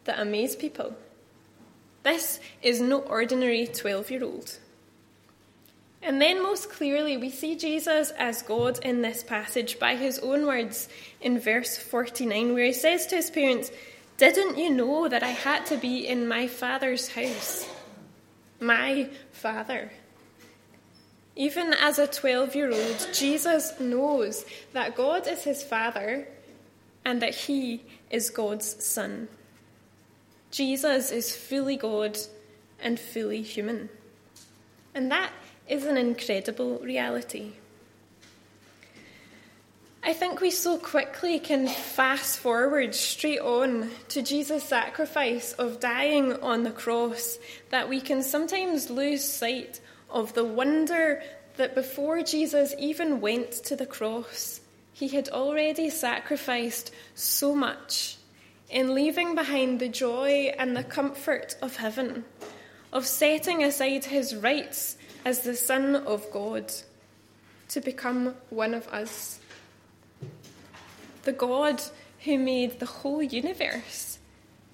that 0.06 0.20
amaze 0.20 0.56
people. 0.56 0.96
This 2.04 2.40
is 2.62 2.82
no 2.82 3.00
ordinary 3.00 3.68
12 3.68 4.12
year 4.12 4.24
old. 4.24 4.58
And 6.02 6.22
then, 6.22 6.42
most 6.42 6.70
clearly, 6.70 7.18
we 7.18 7.30
see 7.30 7.56
Jesus 7.56 8.12
as 8.12 8.44
God 8.44 8.80
in 8.86 9.02
this 9.02 9.24
passage 9.24 9.80
by 9.80 9.96
his 9.96 10.20
own 10.20 10.46
words 10.46 10.88
in 11.20 11.40
verse 11.40 11.76
49, 11.76 12.54
where 12.54 12.66
he 12.66 12.74
says 12.74 13.08
to 13.08 13.16
his 13.16 13.32
parents, 13.32 13.72
Didn't 14.18 14.58
you 14.58 14.70
know 14.70 15.08
that 15.10 15.24
I 15.24 15.30
had 15.30 15.66
to 15.66 15.78
be 15.78 16.08
in 16.08 16.28
my 16.28 16.48
Father's 16.48 17.10
house? 17.10 17.68
my 18.60 19.10
Father. 19.32 19.92
Even 21.38 21.72
as 21.72 22.00
a 22.00 22.08
12 22.08 22.56
year 22.56 22.72
old, 22.72 23.10
Jesus 23.13 23.79
knows 23.79 24.44
that 24.74 24.96
God 24.96 25.27
is 25.27 25.44
his 25.44 25.63
Father 25.63 26.27
and 27.06 27.22
that 27.22 27.36
he 27.36 27.84
is 28.10 28.32
God's 28.32 28.84
Son. 28.84 29.27
Jesus 30.50 31.12
is 31.12 31.36
fully 31.36 31.77
God 31.77 32.17
and 32.82 33.00
fully 33.00 33.44
human. 33.44 33.89
And 34.96 35.12
that 35.12 35.32
is 35.67 35.86
an 35.86 35.96
incredible 35.96 36.79
reality. 36.79 37.51
I 40.01 40.13
think 40.13 40.41
we 40.41 40.50
so 40.50 40.79
quickly 40.79 41.38
can 41.38 41.67
fast 41.67 42.39
forward 42.39 42.96
straight 42.96 43.41
on 43.41 43.91
to 44.10 44.24
Jesus' 44.24 44.63
sacrifice 44.63 45.53
of 45.53 45.79
dying 45.79 46.34
on 46.41 46.63
the 46.63 46.72
cross 46.72 47.38
that 47.70 47.89
we 47.89 48.01
can 48.01 48.24
sometimes 48.24 48.89
lose 48.89 49.24
sight 49.24 49.82
of 50.10 50.34
the 50.34 50.44
wonder 50.44 51.22
that 51.58 51.76
before 51.76 52.22
Jesus 52.22 52.74
even 52.78 53.22
went 53.22 53.52
to 53.52 53.76
the 53.76 53.86
cross, 53.86 54.62
he 54.94 55.10
had 55.10 55.30
already 55.30 55.90
sacrificed 55.90 56.92
so 57.16 57.54
much 57.54 58.18
in 58.70 58.94
leaving 58.94 59.36
behind 59.36 59.80
the 59.80 59.90
joy 59.90 60.54
and 60.58 60.76
the 60.76 60.84
comfort 60.84 61.56
of 61.62 61.76
heaven, 61.78 62.26
of 62.92 63.06
setting 63.06 63.64
aside 63.64 64.06
his 64.06 64.36
rights 64.36 64.98
as 65.24 65.42
the 65.42 65.56
Son 65.56 65.96
of 65.96 66.30
God 66.32 66.72
to 67.70 67.82
become 67.82 68.36
one 68.50 68.74
of 68.74 68.88
us. 68.88 69.40
The 71.24 71.34
God 71.34 71.82
who 72.24 72.38
made 72.38 72.80
the 72.80 72.86
whole 72.86 73.22
universe, 73.22 74.20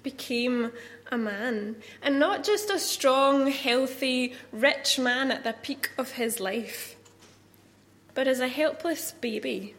became 0.04 0.70
a 1.10 1.18
man. 1.18 1.74
And 2.00 2.20
not 2.20 2.44
just 2.44 2.70
a 2.70 2.78
strong, 2.78 3.48
healthy, 3.48 4.34
rich 4.52 5.00
man 5.00 5.32
at 5.32 5.42
the 5.42 5.54
peak 5.54 5.90
of 5.98 6.12
his 6.12 6.38
life, 6.38 6.94
but 8.14 8.28
as 8.28 8.38
a 8.38 8.46
helpless 8.46 9.10
baby, 9.20 9.74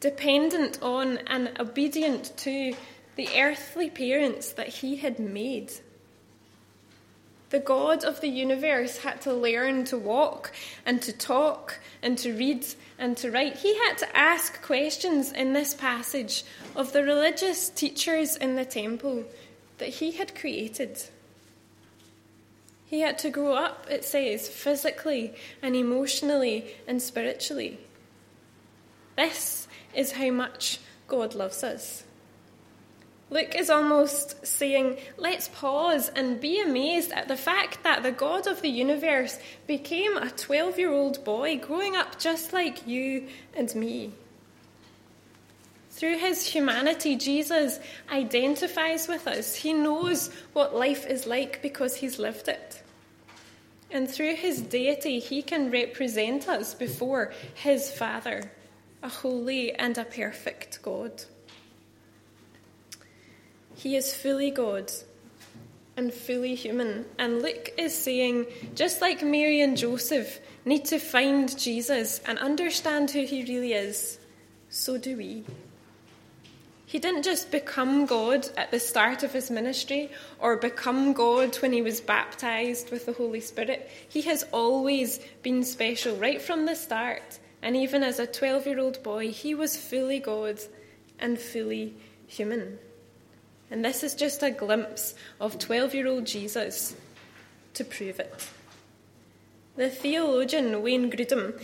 dependent 0.00 0.82
on 0.82 1.18
and 1.28 1.52
obedient 1.60 2.36
to 2.38 2.74
the 3.14 3.28
earthly 3.40 3.88
parents 3.88 4.52
that 4.52 4.68
he 4.68 4.96
had 4.96 5.20
made. 5.20 5.72
The 7.50 7.60
God 7.60 8.04
of 8.04 8.20
the 8.20 8.28
universe 8.28 8.98
had 8.98 9.20
to 9.22 9.32
learn 9.32 9.84
to 9.86 9.96
walk 9.96 10.52
and 10.84 11.00
to 11.02 11.12
talk 11.12 11.78
and 12.02 12.18
to 12.18 12.32
read 12.32 12.66
and 12.98 13.16
to 13.18 13.30
write. 13.30 13.56
He 13.56 13.76
had 13.76 13.98
to 13.98 14.16
ask 14.16 14.62
questions 14.62 15.32
in 15.32 15.52
this 15.52 15.74
passage 15.74 16.44
of 16.74 16.92
the 16.92 17.02
religious 17.02 17.68
teachers 17.68 18.36
in 18.36 18.56
the 18.56 18.64
temple 18.64 19.24
that 19.78 19.88
he 19.88 20.12
had 20.12 20.34
created. 20.34 21.02
He 22.86 23.00
had 23.00 23.18
to 23.18 23.30
grow 23.30 23.54
up, 23.54 23.86
it 23.90 24.04
says, 24.04 24.48
physically 24.48 25.34
and 25.60 25.74
emotionally 25.74 26.74
and 26.86 27.02
spiritually. 27.02 27.78
This 29.16 29.66
is 29.94 30.12
how 30.12 30.30
much 30.30 30.78
God 31.08 31.34
loves 31.34 31.64
us. 31.64 32.04
Luke 33.28 33.56
is 33.56 33.70
almost 33.70 34.46
saying, 34.46 34.98
let's 35.16 35.48
pause 35.48 36.08
and 36.10 36.40
be 36.40 36.60
amazed 36.60 37.10
at 37.10 37.26
the 37.26 37.36
fact 37.36 37.82
that 37.82 38.04
the 38.04 38.12
God 38.12 38.46
of 38.46 38.62
the 38.62 38.68
universe 38.68 39.38
became 39.66 40.16
a 40.16 40.30
12 40.30 40.78
year 40.78 40.92
old 40.92 41.24
boy 41.24 41.58
growing 41.58 41.96
up 41.96 42.18
just 42.20 42.52
like 42.52 42.86
you 42.86 43.26
and 43.54 43.74
me. 43.74 44.12
Through 45.90 46.18
his 46.18 46.46
humanity, 46.46 47.16
Jesus 47.16 47.80
identifies 48.12 49.08
with 49.08 49.26
us. 49.26 49.54
He 49.54 49.72
knows 49.72 50.30
what 50.52 50.76
life 50.76 51.06
is 51.06 51.26
like 51.26 51.62
because 51.62 51.96
he's 51.96 52.18
lived 52.18 52.48
it. 52.48 52.82
And 53.90 54.08
through 54.08 54.34
his 54.34 54.60
deity, 54.60 55.18
he 55.20 55.42
can 55.42 55.70
represent 55.70 56.48
us 56.48 56.74
before 56.74 57.32
his 57.54 57.90
Father, 57.90 58.52
a 59.02 59.08
holy 59.08 59.74
and 59.74 59.96
a 59.96 60.04
perfect 60.04 60.82
God. 60.82 61.24
He 63.76 63.94
is 63.94 64.14
fully 64.14 64.50
God 64.50 64.90
and 65.96 66.12
fully 66.12 66.54
human. 66.54 67.04
And 67.18 67.42
Luke 67.42 67.72
is 67.78 67.96
saying, 67.96 68.46
just 68.74 69.00
like 69.00 69.22
Mary 69.22 69.60
and 69.60 69.76
Joseph 69.76 70.40
need 70.64 70.86
to 70.86 70.98
find 70.98 71.56
Jesus 71.58 72.20
and 72.26 72.38
understand 72.38 73.10
who 73.10 73.24
he 73.24 73.44
really 73.44 73.74
is, 73.74 74.18
so 74.68 74.98
do 74.98 75.16
we. 75.16 75.44
He 76.86 76.98
didn't 76.98 77.24
just 77.24 77.50
become 77.50 78.06
God 78.06 78.48
at 78.56 78.70
the 78.70 78.80
start 78.80 79.22
of 79.22 79.32
his 79.32 79.50
ministry 79.50 80.10
or 80.38 80.56
become 80.56 81.12
God 81.12 81.56
when 81.56 81.72
he 81.72 81.82
was 81.82 82.00
baptized 82.00 82.90
with 82.90 83.06
the 83.06 83.12
Holy 83.12 83.40
Spirit. 83.40 83.90
He 84.08 84.22
has 84.22 84.44
always 84.52 85.20
been 85.42 85.64
special 85.64 86.16
right 86.16 86.40
from 86.40 86.64
the 86.64 86.76
start. 86.76 87.40
And 87.60 87.76
even 87.76 88.02
as 88.02 88.20
a 88.20 88.26
12 88.26 88.66
year 88.66 88.78
old 88.80 89.02
boy, 89.02 89.32
he 89.32 89.54
was 89.54 89.76
fully 89.76 90.20
God 90.20 90.60
and 91.18 91.38
fully 91.38 91.96
human. 92.26 92.78
And 93.70 93.84
this 93.84 94.02
is 94.02 94.14
just 94.14 94.42
a 94.42 94.50
glimpse 94.50 95.14
of 95.40 95.58
12 95.58 95.94
year 95.94 96.06
old 96.06 96.26
Jesus 96.26 96.94
to 97.74 97.84
prove 97.84 98.20
it. 98.20 98.48
The 99.76 99.90
theologian 99.90 100.82
Wayne 100.82 101.10
Grudem 101.10 101.60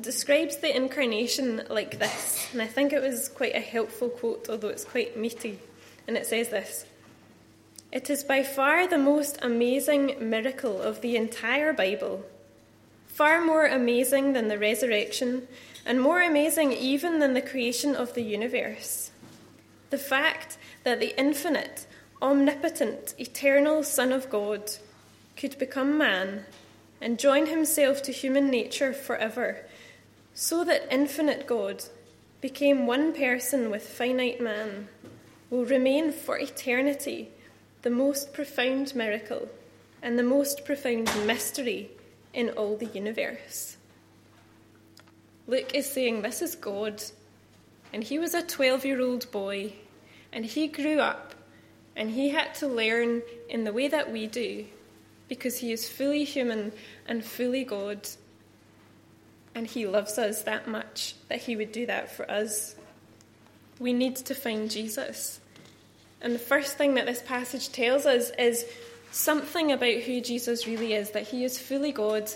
describes 0.00 0.56
the 0.56 0.74
incarnation 0.74 1.62
like 1.68 1.98
this, 1.98 2.48
and 2.52 2.62
I 2.62 2.66
think 2.66 2.92
it 2.92 3.02
was 3.02 3.28
quite 3.28 3.54
a 3.54 3.60
helpful 3.60 4.08
quote, 4.08 4.48
although 4.48 4.68
it's 4.68 4.84
quite 4.84 5.18
meaty. 5.18 5.58
And 6.08 6.16
it 6.16 6.26
says 6.26 6.48
this 6.48 6.86
It 7.92 8.08
is 8.08 8.24
by 8.24 8.42
far 8.44 8.86
the 8.86 8.96
most 8.96 9.38
amazing 9.42 10.16
miracle 10.30 10.80
of 10.80 11.02
the 11.02 11.16
entire 11.16 11.74
Bible, 11.74 12.24
far 13.08 13.44
more 13.44 13.66
amazing 13.66 14.32
than 14.32 14.48
the 14.48 14.58
resurrection, 14.58 15.46
and 15.84 16.00
more 16.00 16.22
amazing 16.22 16.72
even 16.72 17.18
than 17.18 17.34
the 17.34 17.42
creation 17.42 17.94
of 17.94 18.14
the 18.14 18.22
universe. 18.22 19.10
The 19.90 19.98
fact 19.98 20.56
that 20.84 21.00
the 21.00 21.18
infinite, 21.18 21.86
omnipotent, 22.22 23.14
eternal 23.18 23.82
Son 23.82 24.12
of 24.12 24.30
God 24.30 24.70
could 25.36 25.58
become 25.58 25.98
man 25.98 26.44
and 27.00 27.18
join 27.18 27.46
himself 27.46 28.02
to 28.02 28.12
human 28.12 28.50
nature 28.50 28.92
forever, 28.92 29.64
so 30.34 30.64
that 30.64 30.86
infinite 30.90 31.46
God 31.46 31.84
became 32.40 32.86
one 32.86 33.12
person 33.12 33.70
with 33.70 33.88
finite 33.88 34.40
man, 34.40 34.88
will 35.50 35.64
remain 35.64 36.12
for 36.12 36.38
eternity 36.38 37.30
the 37.82 37.90
most 37.90 38.32
profound 38.32 38.94
miracle 38.94 39.48
and 40.02 40.18
the 40.18 40.22
most 40.22 40.64
profound 40.64 41.10
mystery 41.26 41.90
in 42.32 42.50
all 42.50 42.76
the 42.76 42.86
universe. 42.86 43.76
Luke 45.46 45.74
is 45.74 45.90
saying 45.90 46.22
this 46.22 46.42
is 46.42 46.54
God, 46.54 47.02
and 47.92 48.04
he 48.04 48.18
was 48.18 48.34
a 48.34 48.42
12 48.42 48.84
year 48.84 49.00
old 49.00 49.30
boy, 49.30 49.72
and 50.32 50.44
he 50.44 50.68
grew 50.68 51.00
up, 51.00 51.34
and 51.96 52.10
he 52.10 52.30
had 52.30 52.54
to 52.56 52.66
learn 52.66 53.22
in 53.48 53.64
the 53.64 53.72
way 53.72 53.88
that 53.88 54.12
we 54.12 54.26
do 54.26 54.66
because 55.28 55.58
he 55.58 55.72
is 55.72 55.88
fully 55.88 56.24
human 56.24 56.72
and 57.06 57.24
fully 57.24 57.64
God. 57.64 58.08
And 59.54 59.66
he 59.66 59.86
loves 59.86 60.18
us 60.18 60.42
that 60.42 60.68
much 60.68 61.14
that 61.28 61.38
he 61.38 61.56
would 61.56 61.72
do 61.72 61.86
that 61.86 62.10
for 62.10 62.30
us. 62.30 62.74
We 63.78 63.92
need 63.92 64.16
to 64.16 64.34
find 64.34 64.70
Jesus. 64.70 65.40
And 66.20 66.34
the 66.34 66.38
first 66.38 66.76
thing 66.76 66.94
that 66.94 67.06
this 67.06 67.22
passage 67.22 67.70
tells 67.70 68.06
us 68.06 68.30
is 68.38 68.66
something 69.10 69.72
about 69.72 70.02
who 70.02 70.20
Jesus 70.20 70.66
really 70.66 70.94
is 70.94 71.10
that 71.10 71.28
he 71.28 71.44
is 71.44 71.58
fully 71.58 71.92
God 71.92 72.30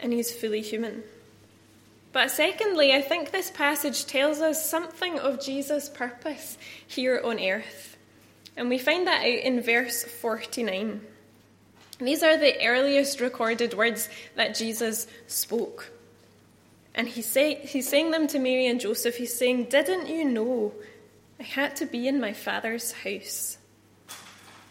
and 0.00 0.12
he's 0.12 0.32
fully 0.32 0.60
human. 0.60 1.02
But 2.16 2.30
secondly, 2.30 2.94
I 2.94 3.02
think 3.02 3.30
this 3.30 3.50
passage 3.50 4.06
tells 4.06 4.40
us 4.40 4.70
something 4.70 5.18
of 5.18 5.38
Jesus' 5.38 5.90
purpose 5.90 6.56
here 6.86 7.20
on 7.22 7.38
earth. 7.38 7.98
And 8.56 8.70
we 8.70 8.78
find 8.78 9.06
that 9.06 9.20
out 9.20 9.26
in 9.26 9.60
verse 9.60 10.02
49. 10.02 11.02
These 11.98 12.22
are 12.22 12.38
the 12.38 12.66
earliest 12.66 13.20
recorded 13.20 13.74
words 13.74 14.08
that 14.34 14.54
Jesus 14.54 15.06
spoke. 15.26 15.90
And 16.94 17.06
he 17.06 17.20
say, 17.20 17.56
he's 17.56 17.86
saying 17.86 18.12
them 18.12 18.26
to 18.28 18.38
Mary 18.38 18.66
and 18.66 18.80
Joseph. 18.80 19.16
He's 19.16 19.36
saying, 19.36 19.64
Didn't 19.64 20.08
you 20.08 20.24
know 20.24 20.72
I 21.38 21.42
had 21.42 21.76
to 21.76 21.84
be 21.84 22.08
in 22.08 22.18
my 22.18 22.32
father's 22.32 22.92
house? 22.92 23.58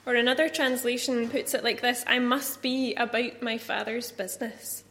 Or 0.07 0.15
another 0.15 0.49
translation 0.49 1.29
puts 1.29 1.53
it 1.53 1.63
like 1.63 1.81
this 1.81 2.03
I 2.07 2.17
must 2.17 2.63
be 2.63 2.95
about 2.95 3.43
my 3.43 3.59
father's 3.59 4.11
business. 4.11 4.84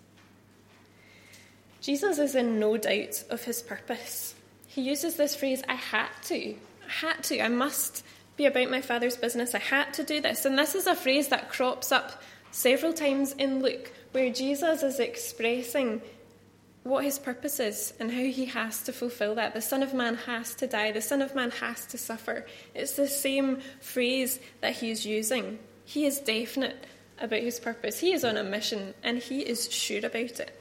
Jesus 1.85 2.19
is 2.19 2.35
in 2.35 2.59
no 2.59 2.79
doubt 2.79 3.25
of 3.29 3.45
his 3.45 3.61
purpose. 3.61 4.35
He 4.67 4.81
uses 4.81 5.17
this 5.17 5.37
phrase, 5.37 5.63
I 5.69 5.75
had 5.75 6.09
to. 6.23 6.55
I 6.55 6.89
had 6.89 7.23
to. 7.25 7.43
I 7.43 7.49
must 7.49 8.03
be 8.39 8.47
about 8.47 8.71
my 8.71 8.81
father's 8.81 9.19
business. 9.19 9.55
I 9.55 9.59
had 9.59 9.93
to 9.93 10.03
do 10.03 10.19
this. 10.19 10.47
And 10.47 10.59
this 10.59 10.75
is 10.75 10.87
a 10.87 10.95
phrase 10.95 11.29
that 11.29 11.51
crops 11.51 11.93
up 11.93 12.23
several 12.53 12.95
times 12.95 13.35
in 13.35 13.61
Luke 13.63 13.93
where 14.13 14.33
Jesus 14.33 14.83
is 14.83 14.99
expressing 14.99 16.01
what 16.85 17.05
his 17.05 17.19
purpose 17.19 17.61
is 17.61 17.93
and 18.01 18.11
how 18.11 18.23
he 18.23 18.47
has 18.47 18.83
to 18.85 18.93
fulfill 18.95 19.35
that. 19.35 19.53
The 19.53 19.61
Son 19.61 19.83
of 19.83 19.93
Man 19.93 20.15
has 20.15 20.55
to 20.55 20.67
die, 20.67 20.91
the 20.91 21.03
Son 21.03 21.21
of 21.21 21.35
Man 21.35 21.51
has 21.51 21.85
to 21.89 21.99
suffer. 21.99 22.47
It's 22.75 22.97
the 22.97 23.09
same 23.09 23.59
phrase 23.83 24.41
that 24.63 24.77
he's 24.77 25.05
using. 25.05 25.59
He 25.85 26.07
is 26.07 26.19
definite 26.19 26.87
about 27.21 27.41
his 27.41 27.61
purpose, 27.61 27.99
he 27.99 28.15
is 28.15 28.25
on 28.25 28.39
a 28.39 28.43
mission, 28.43 28.95
and 29.03 29.19
he 29.19 29.41
is 29.41 29.71
sure 29.71 29.99
about 29.99 30.41
it. 30.41 30.59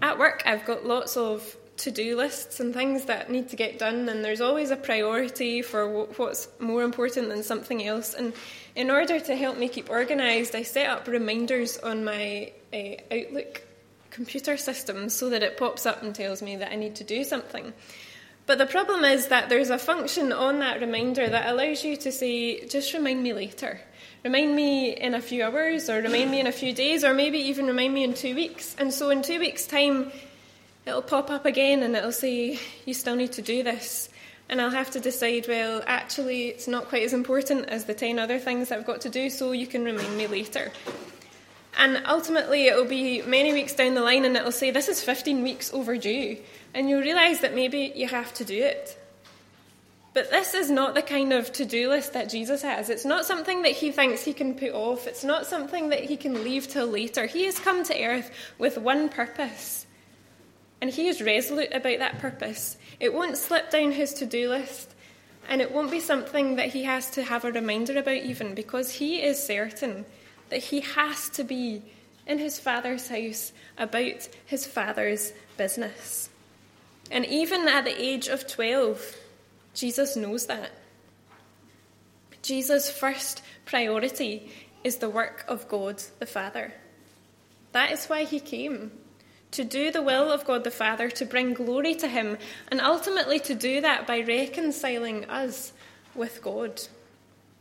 At 0.00 0.18
work, 0.18 0.42
I've 0.46 0.64
got 0.64 0.86
lots 0.86 1.16
of 1.16 1.56
to 1.78 1.90
do 1.90 2.16
lists 2.16 2.60
and 2.60 2.72
things 2.72 3.06
that 3.06 3.30
need 3.30 3.48
to 3.48 3.56
get 3.56 3.78
done, 3.78 4.08
and 4.08 4.24
there's 4.24 4.40
always 4.40 4.70
a 4.70 4.76
priority 4.76 5.62
for 5.62 6.04
what's 6.04 6.48
more 6.60 6.82
important 6.82 7.28
than 7.28 7.42
something 7.42 7.84
else. 7.86 8.14
And 8.14 8.32
in 8.76 8.90
order 8.90 9.18
to 9.18 9.36
help 9.36 9.58
me 9.58 9.68
keep 9.68 9.90
organised, 9.90 10.54
I 10.54 10.62
set 10.62 10.88
up 10.88 11.08
reminders 11.08 11.78
on 11.78 12.04
my 12.04 12.52
uh, 12.72 12.94
Outlook 13.10 13.62
computer 14.10 14.56
system 14.56 15.08
so 15.08 15.30
that 15.30 15.42
it 15.42 15.56
pops 15.56 15.86
up 15.86 16.02
and 16.02 16.14
tells 16.14 16.42
me 16.42 16.56
that 16.56 16.70
I 16.70 16.76
need 16.76 16.96
to 16.96 17.04
do 17.04 17.24
something. 17.24 17.72
But 18.46 18.58
the 18.58 18.66
problem 18.66 19.04
is 19.04 19.28
that 19.28 19.48
there's 19.48 19.70
a 19.70 19.78
function 19.78 20.32
on 20.32 20.58
that 20.58 20.80
reminder 20.80 21.28
that 21.28 21.48
allows 21.48 21.84
you 21.84 21.96
to 21.96 22.12
say, 22.12 22.66
just 22.66 22.92
remind 22.92 23.22
me 23.22 23.32
later. 23.32 23.80
Remind 24.24 24.54
me 24.54 24.92
in 24.92 25.14
a 25.14 25.20
few 25.20 25.42
hours, 25.42 25.90
or 25.90 26.00
remind 26.00 26.30
me 26.30 26.38
in 26.38 26.46
a 26.46 26.52
few 26.52 26.72
days, 26.72 27.02
or 27.02 27.12
maybe 27.12 27.38
even 27.38 27.66
remind 27.66 27.92
me 27.92 28.04
in 28.04 28.14
two 28.14 28.36
weeks. 28.36 28.76
And 28.78 28.94
so 28.94 29.10
in 29.10 29.20
two 29.20 29.40
weeks' 29.40 29.66
time, 29.66 30.12
it'll 30.86 31.02
pop 31.02 31.28
up 31.28 31.44
again 31.44 31.82
and 31.82 31.96
it'll 31.96 32.12
say, 32.12 32.60
You 32.86 32.94
still 32.94 33.16
need 33.16 33.32
to 33.32 33.42
do 33.42 33.64
this. 33.64 34.08
And 34.48 34.60
I'll 34.60 34.70
have 34.70 34.90
to 34.92 35.00
decide, 35.00 35.48
well, 35.48 35.82
actually, 35.86 36.48
it's 36.48 36.68
not 36.68 36.88
quite 36.88 37.02
as 37.02 37.12
important 37.12 37.68
as 37.68 37.86
the 37.86 37.94
10 37.94 38.18
other 38.18 38.38
things 38.38 38.70
I've 38.70 38.86
got 38.86 39.00
to 39.00 39.08
do, 39.08 39.28
so 39.28 39.52
you 39.52 39.66
can 39.66 39.84
remind 39.84 40.16
me 40.16 40.26
later. 40.28 40.70
And 41.76 42.02
ultimately, 42.06 42.66
it'll 42.66 42.84
be 42.84 43.22
many 43.22 43.52
weeks 43.52 43.74
down 43.74 43.94
the 43.94 44.02
line 44.02 44.24
and 44.24 44.36
it'll 44.36 44.52
say, 44.52 44.70
This 44.70 44.88
is 44.88 45.02
15 45.02 45.42
weeks 45.42 45.74
overdue. 45.74 46.36
And 46.74 46.88
you'll 46.88 47.00
realise 47.00 47.40
that 47.40 47.56
maybe 47.56 47.92
you 47.96 48.06
have 48.06 48.32
to 48.34 48.44
do 48.44 48.62
it. 48.62 49.01
But 50.14 50.30
this 50.30 50.54
is 50.54 50.70
not 50.70 50.94
the 50.94 51.02
kind 51.02 51.32
of 51.32 51.52
to 51.52 51.64
do 51.64 51.88
list 51.88 52.12
that 52.12 52.28
Jesus 52.28 52.62
has. 52.62 52.90
It's 52.90 53.04
not 53.04 53.24
something 53.24 53.62
that 53.62 53.72
he 53.72 53.90
thinks 53.90 54.22
he 54.22 54.34
can 54.34 54.54
put 54.54 54.72
off. 54.72 55.06
It's 55.06 55.24
not 55.24 55.46
something 55.46 55.88
that 55.88 56.04
he 56.04 56.16
can 56.16 56.44
leave 56.44 56.68
till 56.68 56.86
later. 56.86 57.26
He 57.26 57.44
has 57.44 57.58
come 57.58 57.82
to 57.84 58.04
earth 58.04 58.30
with 58.58 58.76
one 58.76 59.08
purpose 59.08 59.86
and 60.82 60.90
he 60.90 61.06
is 61.06 61.22
resolute 61.22 61.72
about 61.72 62.00
that 62.00 62.18
purpose. 62.18 62.76
It 62.98 63.14
won't 63.14 63.38
slip 63.38 63.70
down 63.70 63.92
his 63.92 64.12
to 64.14 64.26
do 64.26 64.48
list, 64.48 64.92
and 65.48 65.62
it 65.62 65.70
won't 65.70 65.92
be 65.92 66.00
something 66.00 66.56
that 66.56 66.70
he 66.70 66.82
has 66.82 67.08
to 67.10 67.22
have 67.22 67.44
a 67.44 67.52
reminder 67.52 67.96
about, 67.96 68.16
even, 68.16 68.56
because 68.56 68.90
he 68.90 69.22
is 69.22 69.40
certain 69.40 70.04
that 70.48 70.58
he 70.58 70.80
has 70.80 71.28
to 71.30 71.44
be 71.44 71.82
in 72.26 72.38
his 72.38 72.58
father's 72.58 73.08
house 73.08 73.52
about 73.78 74.28
his 74.44 74.66
father's 74.66 75.32
business. 75.56 76.28
And 77.12 77.26
even 77.26 77.68
at 77.68 77.84
the 77.84 78.02
age 78.02 78.26
of 78.26 78.48
12, 78.48 79.16
Jesus 79.74 80.16
knows 80.16 80.46
that. 80.46 80.70
Jesus' 82.42 82.90
first 82.90 83.42
priority 83.64 84.50
is 84.84 84.96
the 84.96 85.08
work 85.08 85.44
of 85.48 85.68
God 85.68 86.02
the 86.18 86.26
Father. 86.26 86.74
That 87.72 87.92
is 87.92 88.06
why 88.06 88.24
he 88.24 88.40
came 88.40 88.92
to 89.52 89.64
do 89.64 89.90
the 89.90 90.02
will 90.02 90.32
of 90.32 90.44
God 90.44 90.64
the 90.64 90.70
Father, 90.70 91.10
to 91.10 91.24
bring 91.24 91.54
glory 91.54 91.94
to 91.96 92.08
him, 92.08 92.38
and 92.68 92.80
ultimately 92.80 93.38
to 93.40 93.54
do 93.54 93.80
that 93.82 94.06
by 94.06 94.20
reconciling 94.20 95.26
us 95.26 95.72
with 96.14 96.42
God. 96.42 96.82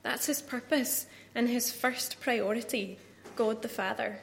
That's 0.03 0.25
his 0.25 0.41
purpose 0.41 1.05
and 1.35 1.47
his 1.47 1.71
first 1.71 2.19
priority 2.19 2.97
God 3.35 3.61
the 3.61 3.69
Father. 3.69 4.19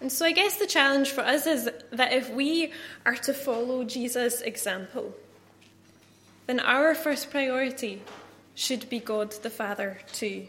And 0.00 0.12
so 0.12 0.26
I 0.26 0.32
guess 0.32 0.56
the 0.56 0.66
challenge 0.66 1.10
for 1.10 1.22
us 1.22 1.46
is 1.46 1.68
that 1.90 2.12
if 2.12 2.30
we 2.30 2.72
are 3.06 3.16
to 3.16 3.32
follow 3.32 3.84
Jesus' 3.84 4.42
example, 4.42 5.14
then 6.46 6.60
our 6.60 6.94
first 6.94 7.30
priority 7.30 8.02
should 8.54 8.88
be 8.88 8.98
God 8.98 9.32
the 9.42 9.50
Father 9.50 9.98
too. 10.12 10.46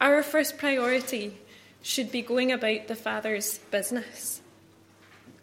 Our 0.00 0.22
first 0.22 0.58
priority 0.58 1.36
should 1.82 2.12
be 2.12 2.22
going 2.22 2.52
about 2.52 2.86
the 2.86 2.94
Father's 2.94 3.58
business. 3.70 4.40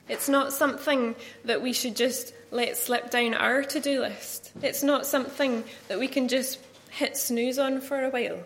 It's 0.08 0.30
not 0.30 0.54
something 0.54 1.16
that 1.44 1.62
we 1.62 1.74
should 1.74 1.96
just 1.96 2.34
let 2.52 2.78
slip 2.78 3.10
down 3.10 3.34
our 3.34 3.64
to 3.64 3.80
do 3.80 4.02
list. 4.02 4.52
It's 4.62 4.84
not 4.84 5.06
something 5.06 5.64
that 5.88 6.00
we 6.00 6.08
can 6.08 6.28
just 6.28 6.60
hit 6.92 7.18
snooze 7.18 7.60
on 7.60 7.82
for 7.82 8.04
a 8.04 8.10
while. 8.10 8.40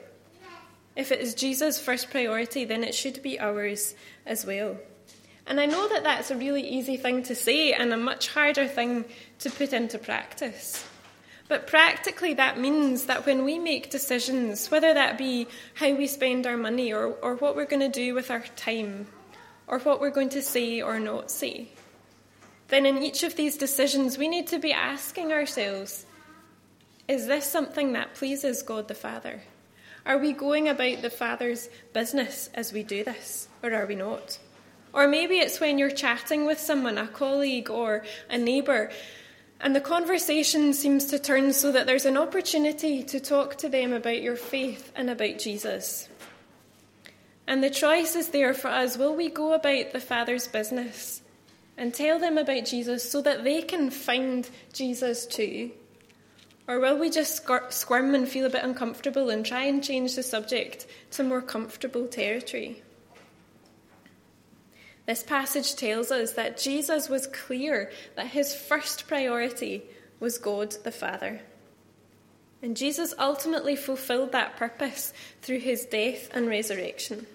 If 0.95 1.11
it 1.11 1.19
is 1.19 1.35
Jesus' 1.35 1.79
first 1.79 2.09
priority, 2.09 2.65
then 2.65 2.83
it 2.83 2.95
should 2.95 3.21
be 3.21 3.39
ours 3.39 3.93
as 4.25 4.45
well. 4.45 4.77
And 5.49 5.59
I 5.59 5.65
know 5.65 5.87
that 5.89 6.03
that's 6.03 6.29
a 6.29 6.37
really 6.37 6.61
easy 6.61 6.95
thing 6.95 7.23
to 7.23 7.33
say 7.33 7.73
and 7.73 7.91
a 7.91 7.97
much 7.97 8.29
harder 8.29 8.67
thing 8.67 9.05
to 9.39 9.49
put 9.49 9.73
into 9.73 9.97
practice. 9.97 10.85
But 11.47 11.65
practically, 11.65 12.35
that 12.35 12.59
means 12.59 13.07
that 13.07 13.25
when 13.25 13.43
we 13.43 13.57
make 13.57 13.89
decisions, 13.89 14.69
whether 14.69 14.93
that 14.93 15.17
be 15.17 15.47
how 15.73 15.91
we 15.93 16.05
spend 16.05 16.45
our 16.45 16.55
money 16.55 16.93
or, 16.93 17.07
or 17.07 17.35
what 17.35 17.55
we're 17.55 17.65
going 17.65 17.79
to 17.79 17.89
do 17.89 18.13
with 18.13 18.29
our 18.29 18.43
time 18.55 19.07
or 19.65 19.79
what 19.79 19.99
we're 19.99 20.11
going 20.11 20.29
to 20.29 20.43
say 20.43 20.83
or 20.83 20.99
not 20.99 21.31
say, 21.31 21.69
then 22.67 22.85
in 22.85 23.01
each 23.01 23.23
of 23.23 23.35
these 23.35 23.57
decisions, 23.57 24.19
we 24.19 24.27
need 24.27 24.45
to 24.49 24.59
be 24.59 24.71
asking 24.71 25.33
ourselves 25.33 26.05
is 27.07 27.25
this 27.25 27.45
something 27.45 27.93
that 27.93 28.13
pleases 28.13 28.61
God 28.61 28.87
the 28.87 28.93
Father? 28.93 29.41
Are 30.05 30.19
we 30.19 30.31
going 30.31 30.69
about 30.69 31.01
the 31.01 31.09
Father's 31.09 31.67
business 31.91 32.51
as 32.53 32.71
we 32.71 32.83
do 32.83 33.03
this, 33.03 33.47
or 33.63 33.73
are 33.73 33.87
we 33.87 33.95
not? 33.95 34.37
Or 34.93 35.07
maybe 35.07 35.35
it's 35.35 35.59
when 35.59 35.77
you're 35.77 35.91
chatting 35.91 36.45
with 36.45 36.59
someone, 36.59 36.97
a 36.97 37.07
colleague 37.07 37.69
or 37.69 38.03
a 38.29 38.37
neighbour, 38.37 38.91
and 39.61 39.75
the 39.75 39.81
conversation 39.81 40.73
seems 40.73 41.05
to 41.07 41.19
turn 41.19 41.51
so 41.51 41.71
that 41.71 41.85
there's 41.85 42.05
an 42.05 42.17
opportunity 42.17 43.03
to 43.03 43.19
talk 43.19 43.57
to 43.57 43.69
them 43.69 43.91
about 43.91 44.21
your 44.21 44.37
faith 44.37 44.91
and 44.95 45.09
about 45.09 45.37
Jesus. 45.37 46.07
And 47.45 47.63
the 47.63 47.69
choice 47.69 48.15
is 48.15 48.29
there 48.29 48.53
for 48.53 48.69
us 48.69 48.97
will 48.97 49.15
we 49.15 49.29
go 49.29 49.53
about 49.53 49.91
the 49.91 49.99
Father's 49.99 50.47
business 50.47 51.21
and 51.77 51.93
tell 51.93 52.19
them 52.19 52.37
about 52.37 52.65
Jesus 52.65 53.09
so 53.09 53.21
that 53.21 53.43
they 53.43 53.61
can 53.61 53.89
find 53.89 54.49
Jesus 54.71 55.25
too? 55.25 55.71
Or 56.67 56.79
will 56.79 56.97
we 56.97 57.09
just 57.09 57.47
squirm 57.69 58.15
and 58.15 58.29
feel 58.29 58.45
a 58.45 58.49
bit 58.49 58.63
uncomfortable 58.63 59.29
and 59.29 59.45
try 59.45 59.63
and 59.63 59.83
change 59.83 60.15
the 60.15 60.23
subject 60.23 60.85
to 61.11 61.23
more 61.23 61.41
comfortable 61.41 62.07
territory? 62.07 62.81
This 65.09 65.23
passage 65.23 65.75
tells 65.75 66.11
us 66.11 66.33
that 66.33 66.59
Jesus 66.59 67.09
was 67.09 67.25
clear 67.25 67.89
that 68.15 68.27
his 68.27 68.53
first 68.53 69.07
priority 69.07 69.81
was 70.19 70.37
God 70.37 70.75
the 70.83 70.91
Father. 70.91 71.41
And 72.61 72.77
Jesus 72.77 73.15
ultimately 73.17 73.75
fulfilled 73.75 74.33
that 74.33 74.55
purpose 74.55 75.11
through 75.41 75.61
his 75.61 75.85
death 75.85 76.29
and 76.31 76.47
resurrection. 76.47 77.25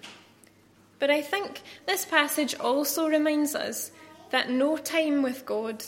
But 0.99 1.09
I 1.09 1.21
think 1.21 1.63
this 1.85 2.05
passage 2.05 2.55
also 2.55 3.09
reminds 3.09 3.55
us 3.55 3.91
that 4.29 4.49
no 4.49 4.77
time 4.77 5.21
with 5.21 5.45
God 5.45 5.83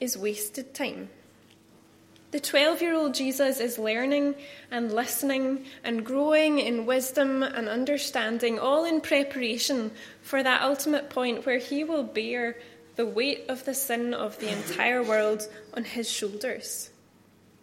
is 0.00 0.16
wasted 0.16 0.72
time. 0.72 1.10
The 2.36 2.42
12 2.42 2.82
year 2.82 2.94
old 2.94 3.14
Jesus 3.14 3.60
is 3.60 3.78
learning 3.78 4.34
and 4.70 4.92
listening 4.92 5.64
and 5.82 6.04
growing 6.04 6.58
in 6.58 6.84
wisdom 6.84 7.42
and 7.42 7.66
understanding, 7.66 8.58
all 8.58 8.84
in 8.84 9.00
preparation 9.00 9.90
for 10.20 10.42
that 10.42 10.60
ultimate 10.60 11.08
point 11.08 11.46
where 11.46 11.56
he 11.56 11.82
will 11.82 12.02
bear 12.02 12.58
the 12.96 13.06
weight 13.06 13.46
of 13.48 13.64
the 13.64 13.72
sin 13.72 14.12
of 14.12 14.38
the 14.38 14.52
entire 14.52 15.02
world 15.02 15.48
on 15.72 15.84
his 15.84 16.10
shoulders. 16.10 16.90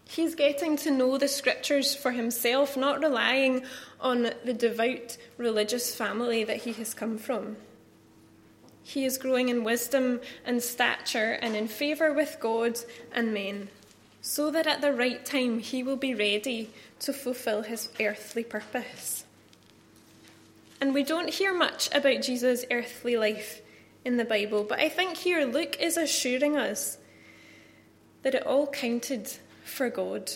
He's 0.10 0.34
getting 0.34 0.76
to 0.78 0.90
know 0.90 1.20
the 1.20 1.28
scriptures 1.28 1.94
for 1.94 2.10
himself, 2.10 2.76
not 2.76 3.00
relying 3.00 3.66
on 4.02 4.32
the 4.44 4.56
devout 4.56 5.18
religious 5.38 5.94
family 5.94 6.44
that 6.46 6.64
he 6.64 6.74
has 6.74 6.96
come 6.96 7.20
from. 7.20 7.58
He 8.82 9.06
is 9.06 9.20
growing 9.20 9.50
in 9.50 9.64
wisdom 9.64 10.20
and 10.44 10.64
stature 10.64 11.38
and 11.44 11.56
in 11.56 11.68
favour 11.68 12.12
with 12.12 12.38
God 12.40 12.80
and 13.12 13.36
men 13.36 13.70
so 14.26 14.50
that 14.50 14.66
at 14.66 14.80
the 14.80 14.94
right 14.94 15.26
time 15.26 15.60
he 15.60 15.84
will 15.84 15.98
be 15.98 16.16
ready 16.16 16.70
to 16.98 17.12
fulfill 17.12 17.62
his 17.62 17.90
earthly 18.00 18.44
purpose. 18.44 19.26
And 20.80 20.94
we 20.94 21.04
don't 21.04 21.30
hear 21.30 21.54
much 21.54 21.94
about 21.94 22.22
Jesus' 22.22 22.64
earthly 22.72 23.18
life 23.18 23.62
in 24.06 24.16
the 24.16 24.24
Bible, 24.24 24.64
but 24.64 24.80
I 24.80 24.88
think 24.88 25.18
here 25.18 25.46
Luke 25.46 25.76
is 25.78 25.98
assuring 25.98 26.56
us 26.56 26.98
that 28.24 28.34
it 28.34 28.48
all 28.48 28.66
counted 28.68 29.30
for 29.66 29.90
God. 29.90 30.32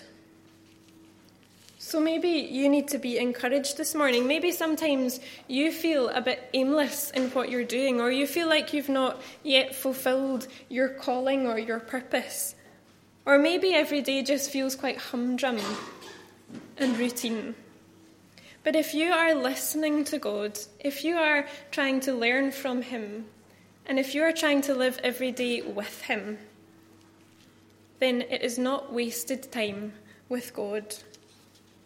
So 1.80 2.02
maybe 2.02 2.28
you 2.28 2.67
need 2.67 2.89
to 2.89 2.97
be 2.97 3.17
encouraged 3.17 3.78
this 3.78 3.95
morning. 3.95 4.28
Maybe 4.28 4.52
sometimes 4.52 5.21
you 5.47 5.71
feel 5.71 6.10
a 6.10 6.19
bit 6.19 6.50
aimless 6.54 7.12
in 7.12 7.30
what 7.30 7.50
you're 7.50 7.63
doing, 7.63 8.02
or 8.02 8.12
you 8.12 8.28
feel 8.28 8.50
like 8.50 8.73
you've 8.73 8.89
not 8.89 9.21
yet 9.43 9.73
fulfilled 9.73 10.50
your 10.67 10.89
calling 10.89 11.47
or 11.47 11.58
your 11.58 11.80
purpose. 11.80 12.54
Or 13.28 13.38
maybe 13.38 13.74
every 13.74 14.02
day 14.02 14.24
just 14.24 14.50
feels 14.50 14.74
quite 14.74 14.98
humdrum 14.98 15.60
and 16.78 16.98
routine. 16.98 17.56
But 18.63 18.74
if 18.74 18.94
you 18.94 19.12
are 19.12 19.36
listening 19.36 20.06
to 20.06 20.18
God, 20.18 20.58
if 20.80 21.04
you 21.04 21.18
are 21.18 21.46
trying 21.70 22.00
to 22.02 22.13
learn 22.13 22.54
from 22.54 22.82
Him, 22.82 23.26
and 23.86 24.00
if 24.00 24.16
you 24.16 24.24
are 24.24 24.32
trying 24.32 24.62
to 24.62 24.74
live 24.74 24.98
every 25.04 25.34
day 25.34 25.62
with 25.62 26.04
Him, 26.04 26.38
then 28.00 28.22
it 28.22 28.44
is 28.44 28.58
not 28.58 28.94
wasted 28.94 29.52
time 29.52 29.92
with 30.30 30.54
God. 30.54 30.96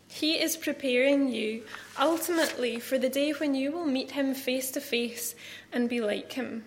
He 0.10 0.40
is 0.40 0.56
preparing 0.56 1.28
you 1.28 1.64
ultimately 2.00 2.80
for 2.80 3.00
the 3.00 3.10
day 3.10 3.32
when 3.32 3.56
you 3.56 3.72
will 3.72 3.88
meet 3.88 4.12
Him 4.12 4.36
face 4.36 4.70
to 4.74 4.80
face 4.80 5.34
and 5.74 5.90
be 5.90 6.02
like 6.02 6.34
Him. 6.34 6.66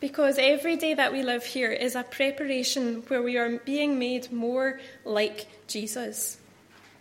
Because 0.00 0.38
every 0.38 0.76
day 0.76 0.94
that 0.94 1.12
we 1.12 1.22
live 1.22 1.44
here 1.44 1.72
is 1.72 1.96
a 1.96 2.04
preparation 2.04 3.02
where 3.08 3.22
we 3.22 3.36
are 3.36 3.58
being 3.58 3.98
made 3.98 4.30
more 4.30 4.80
like 5.04 5.46
Jesus. 5.66 6.38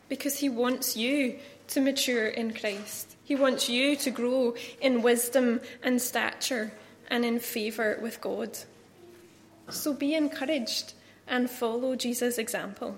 Because 0.09 0.39
he 0.39 0.49
wants 0.49 0.97
you 0.97 1.37
to 1.69 1.81
mature 1.81 2.27
in 2.27 2.53
Christ. 2.53 3.15
He 3.23 3.35
wants 3.35 3.69
you 3.69 3.95
to 3.97 4.09
grow 4.09 4.55
in 4.81 5.01
wisdom 5.01 5.59
and 5.83 6.01
stature 6.01 6.71
and 7.09 7.23
in 7.23 7.39
favour 7.39 7.99
with 8.01 8.19
God. 8.21 8.57
So 9.69 9.93
be 9.93 10.15
encouraged 10.15 10.93
and 11.27 11.49
follow 11.49 11.95
Jesus' 11.95 12.37
example. 12.37 12.97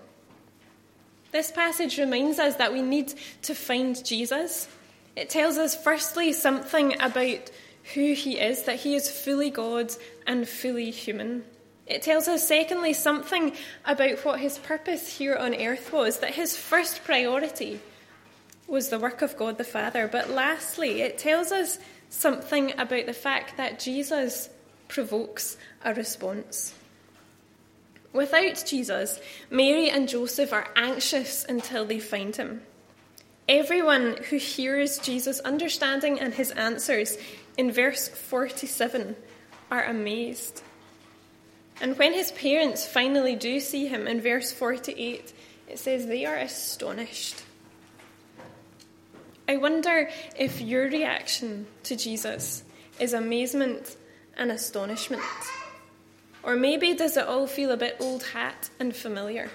This 1.32 1.52
passage 1.52 1.98
reminds 1.98 2.40
us 2.40 2.56
that 2.56 2.74
we 2.74 2.82
need 2.82 3.14
to 3.44 3.54
find 3.54 4.04
Jesus. 4.06 4.68
It 5.16 5.30
tells 5.30 5.58
us, 5.58 5.76
firstly, 5.76 6.32
something 6.32 7.00
about 7.02 7.52
who 7.94 8.14
he 8.14 8.40
is, 8.40 8.64
that 8.64 8.80
he 8.80 8.96
is 8.96 9.10
fully 9.10 9.50
God 9.50 9.92
and 10.28 10.48
fully 10.48 10.92
human. 10.92 11.44
It 11.88 12.04
tells 12.04 12.28
us, 12.28 12.48
secondly, 12.48 12.94
something 12.94 13.54
about 13.84 14.24
what 14.24 14.40
his 14.40 14.60
purpose 14.60 15.18
here 15.18 15.36
on 15.36 15.56
earth 15.56 15.92
was, 15.92 16.20
that 16.20 16.36
his 16.36 16.56
first 16.56 17.04
priority 17.04 17.80
was 18.68 18.90
the 18.90 19.00
work 19.00 19.24
of 19.24 19.36
God 19.38 19.58
the 19.58 19.64
Father. 19.64 20.08
But 20.08 20.30
lastly, 20.30 21.02
it 21.02 21.18
tells 21.18 21.52
us 21.52 21.80
something 22.10 22.80
about 22.80 23.08
the 23.08 23.14
fact 23.14 23.58
that 23.58 23.80
Jesus 23.80 24.50
provokes 24.88 25.58
a 25.84 25.94
response. 25.94 26.76
Without 28.14 28.64
Jesus, 28.66 29.20
Mary 29.50 29.90
and 29.90 30.08
Joseph 30.08 30.54
are 30.54 30.68
anxious 30.76 31.46
until 31.48 31.86
they 31.86 32.00
find 32.00 32.36
him. 32.36 32.62
Everyone 33.48 34.18
who 34.30 34.38
hears 34.38 35.00
Jesus' 35.00 35.40
understanding 35.40 36.20
and 36.20 36.34
his 36.34 36.52
answers 36.52 37.18
in 37.60 37.74
verse 37.74 38.08
47 38.08 39.18
are 39.70 39.84
amazed. 39.84 40.64
And 41.82 42.00
when 42.00 42.14
his 42.14 42.32
parents 42.32 42.88
finally 42.88 43.36
do 43.36 43.60
see 43.60 43.86
him 43.86 44.08
in 44.08 44.22
verse 44.22 44.54
48, 44.54 45.34
it 45.68 45.78
says 45.78 46.08
they 46.08 46.26
are 46.26 46.38
astonished. 46.38 47.44
I 49.50 49.58
wonder 49.58 50.10
if 50.38 50.62
your 50.62 50.86
reaction 50.86 51.68
to 51.84 51.98
Jesus 51.98 52.64
is 52.98 53.12
amazement 53.12 53.98
and 54.38 54.54
astonishment. 54.54 55.22
Or 56.44 56.56
maybe 56.56 56.94
does 56.94 57.18
it 57.18 57.28
all 57.28 57.46
feel 57.46 57.72
a 57.72 57.78
bit 57.78 57.98
old 58.00 58.24
hat 58.24 58.70
and 58.80 58.96
familiar? 58.96 59.50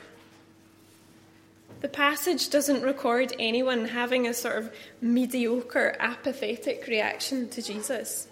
The 1.84 1.90
passage 1.90 2.48
doesn't 2.48 2.80
record 2.82 3.34
anyone 3.38 3.84
having 3.84 4.26
a 4.26 4.32
sort 4.32 4.56
of 4.56 4.74
mediocre, 5.02 5.94
apathetic 6.00 6.86
reaction 6.86 7.50
to 7.50 7.60
Jesus. 7.60 8.26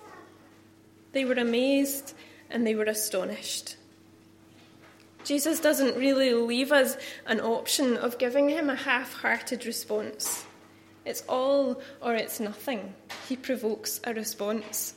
They 1.13 1.27
were 1.27 1.35
amazed 1.35 2.15
and 2.49 2.67
they 2.67 2.75
were 2.75 2.85
astonished. 2.85 3.77
Jesus 5.25 5.61
doesn't 5.61 5.99
really 5.99 6.33
leave 6.33 6.73
us 6.73 6.97
an 7.27 7.43
option 7.43 7.99
of 7.99 8.17
giving 8.17 8.49
him 8.49 8.71
a 8.71 8.75
half 8.75 9.13
hearted 9.13 9.67
response. 9.67 10.47
It's 11.05 11.23
all 11.29 11.83
or 12.01 12.15
it's 12.15 12.41
nothing. 12.41 12.95
He 13.29 13.37
provokes 13.37 14.01
a 14.05 14.15
response. 14.15 14.95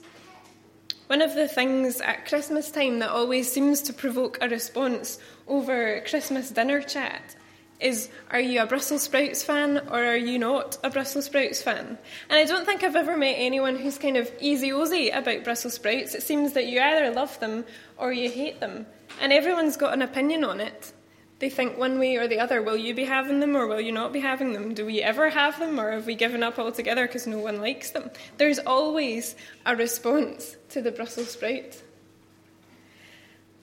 One 1.07 1.21
of 1.21 1.35
the 1.35 1.49
things 1.49 1.99
at 1.99 2.25
Christmas 2.25 2.71
time 2.71 2.99
that 2.99 3.09
always 3.09 3.51
seems 3.51 3.81
to 3.81 3.91
provoke 3.91 4.37
a 4.39 4.47
response 4.47 5.19
over 5.45 5.99
Christmas 6.07 6.51
dinner 6.51 6.81
chat 6.81 7.35
is 7.79 8.09
Are 8.31 8.39
you 8.39 8.61
a 8.61 8.65
Brussels 8.65 9.03
sprouts 9.03 9.43
fan 9.43 9.77
or 9.89 10.03
are 10.03 10.17
you 10.17 10.39
not 10.39 10.77
a 10.83 10.89
Brussels 10.89 11.25
sprouts 11.25 11.61
fan? 11.61 11.97
And 12.29 12.39
I 12.39 12.45
don't 12.45 12.65
think 12.65 12.83
I've 12.83 12.95
ever 12.95 13.17
met 13.17 13.35
anyone 13.37 13.75
who's 13.75 13.97
kind 13.97 14.17
of 14.17 14.31
easy 14.39 14.69
ozy 14.69 15.15
about 15.15 15.43
Brussels 15.43 15.73
sprouts. 15.73 16.15
It 16.15 16.23
seems 16.23 16.53
that 16.53 16.67
you 16.67 16.79
either 16.79 17.11
love 17.11 17.39
them 17.39 17.65
or 17.97 18.13
you 18.13 18.29
hate 18.29 18.59
them. 18.59 18.85
And 19.21 19.33
everyone's 19.33 19.77
got 19.77 19.93
an 19.93 20.01
opinion 20.01 20.43
on 20.43 20.61
it. 20.61 20.93
They 21.39 21.49
think 21.49 21.77
one 21.77 21.99
way 21.99 22.15
or 22.15 22.27
the 22.27 22.39
other 22.39 22.61
will 22.61 22.77
you 22.77 22.93
be 22.93 23.03
having 23.03 23.41
them 23.41 23.57
or 23.57 23.67
will 23.67 23.81
you 23.81 23.91
not 23.91 24.13
be 24.13 24.21
having 24.21 24.53
them? 24.53 24.73
Do 24.73 24.85
we 24.85 25.01
ever 25.01 25.29
have 25.29 25.59
them 25.59 25.79
or 25.79 25.91
have 25.91 26.05
we 26.05 26.15
given 26.15 26.43
up 26.43 26.57
altogether 26.57 27.05
because 27.05 27.27
no 27.27 27.39
one 27.39 27.59
likes 27.59 27.91
them? 27.91 28.09
There's 28.37 28.59
always 28.59 29.35
a 29.65 29.75
response 29.75 30.55
to 30.69 30.81
the 30.81 30.91
Brussels 30.91 31.31
sprout. 31.31 31.81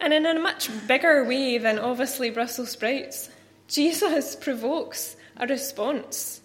And 0.01 0.13
in 0.13 0.27
a 0.27 0.39
much 0.39 0.69
bigger 0.87 1.25
way 1.25 1.57
than 1.59 1.79
obviously 1.79 2.29
Brussels 2.29 2.73
sprouts, 2.73 3.31
Jesus 3.73 4.37
provokes 4.37 5.17
a 5.39 5.47
response. 5.47 6.43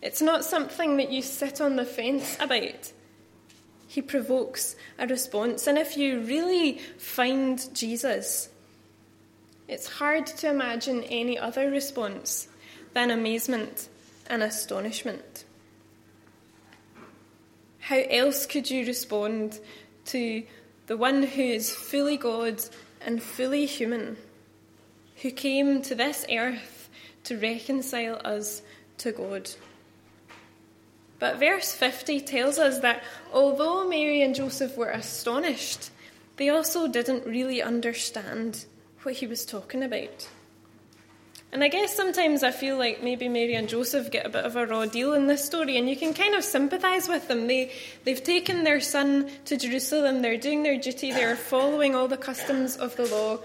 It's 0.00 0.22
not 0.22 0.42
something 0.42 0.96
that 0.96 1.12
you 1.12 1.20
sit 1.20 1.60
on 1.60 1.76
the 1.76 1.84
fence 1.84 2.38
about. 2.40 2.92
He 3.86 4.00
provokes 4.00 4.74
a 4.98 5.06
response. 5.06 5.66
And 5.66 5.76
if 5.76 5.98
you 5.98 6.20
really 6.20 6.78
find 6.96 7.62
Jesus, 7.74 8.48
it's 9.68 9.86
hard 9.86 10.26
to 10.26 10.48
imagine 10.48 11.04
any 11.04 11.38
other 11.38 11.70
response 11.70 12.48
than 12.94 13.10
amazement 13.10 13.90
and 14.28 14.42
astonishment. 14.42 15.44
How 17.80 17.98
else 17.98 18.46
could 18.46 18.70
you 18.70 18.86
respond 18.86 19.60
to 20.06 20.42
the 20.86 20.96
one 20.96 21.22
who 21.22 21.42
is 21.42 21.70
fully 21.70 22.16
God 22.16 22.62
and 23.04 23.22
fully 23.22 23.66
human, 23.66 24.16
who 25.22 25.30
came 25.30 25.82
to 25.82 25.94
this 25.94 26.26
earth 26.30 26.90
to 27.24 27.38
reconcile 27.38 28.20
us 28.24 28.62
to 28.98 29.12
God? 29.12 29.50
But 31.18 31.38
verse 31.38 31.72
50 31.72 32.20
tells 32.20 32.58
us 32.58 32.80
that 32.80 33.02
although 33.32 33.88
Mary 33.88 34.22
and 34.22 34.34
Joseph 34.34 34.76
were 34.76 34.90
astonished, 34.90 35.90
they 36.36 36.48
also 36.48 36.88
didn't 36.88 37.24
really 37.26 37.62
understand 37.62 38.64
what 39.02 39.14
he 39.14 39.26
was 39.28 39.44
talking 39.44 39.84
about. 39.84 40.28
And 41.52 41.62
I 41.62 41.68
guess 41.68 41.94
sometimes 41.94 42.42
I 42.42 42.50
feel 42.50 42.78
like 42.78 43.02
maybe 43.02 43.28
Mary 43.28 43.54
and 43.54 43.68
Joseph 43.68 44.10
get 44.10 44.24
a 44.24 44.30
bit 44.30 44.44
of 44.44 44.56
a 44.56 44.66
raw 44.66 44.86
deal 44.86 45.12
in 45.12 45.26
this 45.26 45.44
story, 45.44 45.76
and 45.76 45.88
you 45.88 45.96
can 45.96 46.14
kind 46.14 46.34
of 46.34 46.42
sympathise 46.42 47.08
with 47.08 47.28
them. 47.28 47.46
They, 47.46 47.70
they've 48.04 48.24
taken 48.24 48.64
their 48.64 48.80
son 48.80 49.30
to 49.44 49.58
Jerusalem, 49.58 50.22
they're 50.22 50.38
doing 50.38 50.62
their 50.62 50.78
duty, 50.78 51.12
they're 51.12 51.36
following 51.36 51.94
all 51.94 52.08
the 52.08 52.16
customs 52.16 52.76
of 52.76 52.96
the 52.96 53.04
law, 53.06 53.38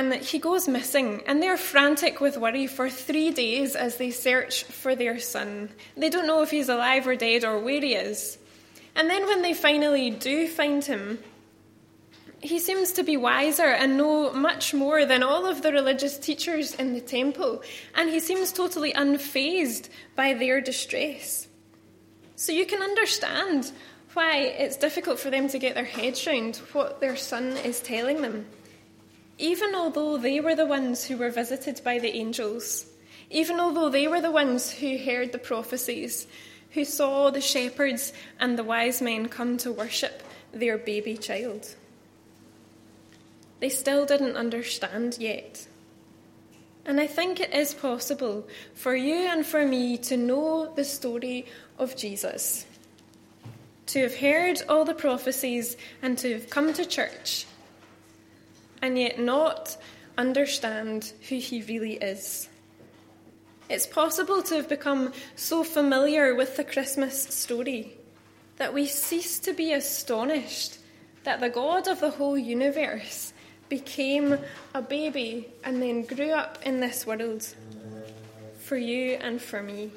and 0.00 0.12
that 0.12 0.22
he 0.22 0.38
goes 0.38 0.66
missing, 0.66 1.22
and 1.26 1.42
they're 1.42 1.58
frantic 1.58 2.22
with 2.22 2.38
worry 2.38 2.66
for 2.66 2.88
three 2.88 3.30
days 3.30 3.76
as 3.76 3.98
they 3.98 4.10
search 4.10 4.64
for 4.64 4.96
their 4.96 5.18
son. 5.18 5.68
They 5.94 6.08
don't 6.08 6.26
know 6.26 6.40
if 6.40 6.50
he's 6.50 6.70
alive 6.70 7.06
or 7.06 7.16
dead 7.16 7.44
or 7.44 7.58
where 7.58 7.82
he 7.82 7.92
is. 7.92 8.38
And 8.96 9.10
then 9.10 9.26
when 9.26 9.42
they 9.42 9.52
finally 9.52 10.08
do 10.08 10.48
find 10.48 10.82
him, 10.82 11.18
he 12.40 12.58
seems 12.58 12.92
to 12.92 13.02
be 13.02 13.18
wiser 13.18 13.66
and 13.66 13.98
know 13.98 14.32
much 14.32 14.72
more 14.72 15.04
than 15.04 15.22
all 15.22 15.44
of 15.44 15.60
the 15.60 15.70
religious 15.70 16.16
teachers 16.16 16.74
in 16.76 16.94
the 16.94 17.02
temple, 17.02 17.62
and 17.94 18.08
he 18.08 18.20
seems 18.20 18.52
totally 18.52 18.94
unfazed 18.94 19.90
by 20.16 20.32
their 20.32 20.62
distress. 20.62 21.46
So 22.36 22.52
you 22.52 22.64
can 22.64 22.80
understand 22.80 23.70
why 24.14 24.38
it's 24.38 24.78
difficult 24.78 25.18
for 25.18 25.28
them 25.28 25.50
to 25.50 25.58
get 25.58 25.74
their 25.74 25.84
heads 25.84 26.26
round 26.26 26.56
what 26.72 27.02
their 27.02 27.16
son 27.16 27.58
is 27.58 27.80
telling 27.80 28.22
them 28.22 28.46
even 29.40 29.74
although 29.74 30.18
they 30.18 30.38
were 30.38 30.54
the 30.54 30.66
ones 30.66 31.04
who 31.04 31.16
were 31.16 31.30
visited 31.30 31.80
by 31.82 31.98
the 31.98 32.14
angels, 32.14 32.84
even 33.30 33.58
although 33.58 33.88
they 33.88 34.06
were 34.06 34.20
the 34.20 34.30
ones 34.30 34.70
who 34.70 34.98
heard 34.98 35.32
the 35.32 35.38
prophecies, 35.38 36.26
who 36.72 36.84
saw 36.84 37.30
the 37.30 37.40
shepherds 37.40 38.12
and 38.38 38.58
the 38.58 38.64
wise 38.64 39.00
men 39.00 39.28
come 39.28 39.56
to 39.56 39.72
worship 39.72 40.22
their 40.52 40.76
baby 40.76 41.16
child. 41.16 41.74
They 43.60 43.70
still 43.70 44.04
didn't 44.04 44.36
understand 44.36 45.16
yet. 45.18 45.66
And 46.84 47.00
I 47.00 47.06
think 47.06 47.40
it 47.40 47.54
is 47.54 47.72
possible 47.72 48.46
for 48.74 48.94
you 48.94 49.14
and 49.14 49.44
for 49.44 49.66
me 49.66 49.96
to 49.98 50.16
know 50.16 50.72
the 50.74 50.84
story 50.84 51.46
of 51.78 51.96
Jesus, 51.96 52.66
to 53.86 54.00
have 54.02 54.16
heard 54.16 54.62
all 54.68 54.84
the 54.84 54.94
prophecies 54.94 55.78
and 56.02 56.18
to 56.18 56.34
have 56.34 56.50
come 56.50 56.74
to 56.74 56.84
church 56.84 57.46
and 58.82 58.98
yet 58.98 59.18
not 59.18 59.76
understand 60.16 61.12
who 61.28 61.36
he 61.36 61.62
really 61.62 61.94
is. 61.94 62.48
It's 63.68 63.86
possible 63.86 64.42
to 64.42 64.56
have 64.56 64.68
become 64.68 65.12
so 65.36 65.62
familiar 65.62 66.34
with 66.34 66.56
the 66.56 66.64
Christmas 66.64 67.22
story 67.22 67.96
that 68.56 68.74
we 68.74 68.86
cease 68.86 69.38
to 69.40 69.52
be 69.52 69.72
astonished 69.72 70.78
that 71.24 71.40
the 71.40 71.48
God 71.48 71.86
of 71.86 72.00
the 72.00 72.10
whole 72.10 72.36
universe 72.36 73.32
became 73.68 74.38
a 74.74 74.82
baby 74.82 75.48
and 75.64 75.80
then 75.80 76.02
grew 76.02 76.32
up 76.32 76.58
in 76.64 76.80
this 76.80 77.06
world 77.06 77.46
for 78.58 78.76
you 78.76 79.12
and 79.14 79.40
for 79.40 79.62
me. 79.62 79.92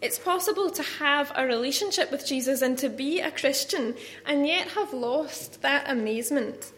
It's 0.00 0.18
possible 0.18 0.70
to 0.70 0.82
have 0.82 1.32
a 1.34 1.46
relationship 1.46 2.12
with 2.12 2.24
Jesus 2.24 2.62
and 2.62 2.78
to 2.78 2.88
be 2.88 3.20
a 3.20 3.32
Christian 3.32 3.94
and 4.24 4.46
yet 4.46 4.68
have 4.68 4.92
lost 4.92 5.62
that 5.62 5.90
amazement 5.90 6.72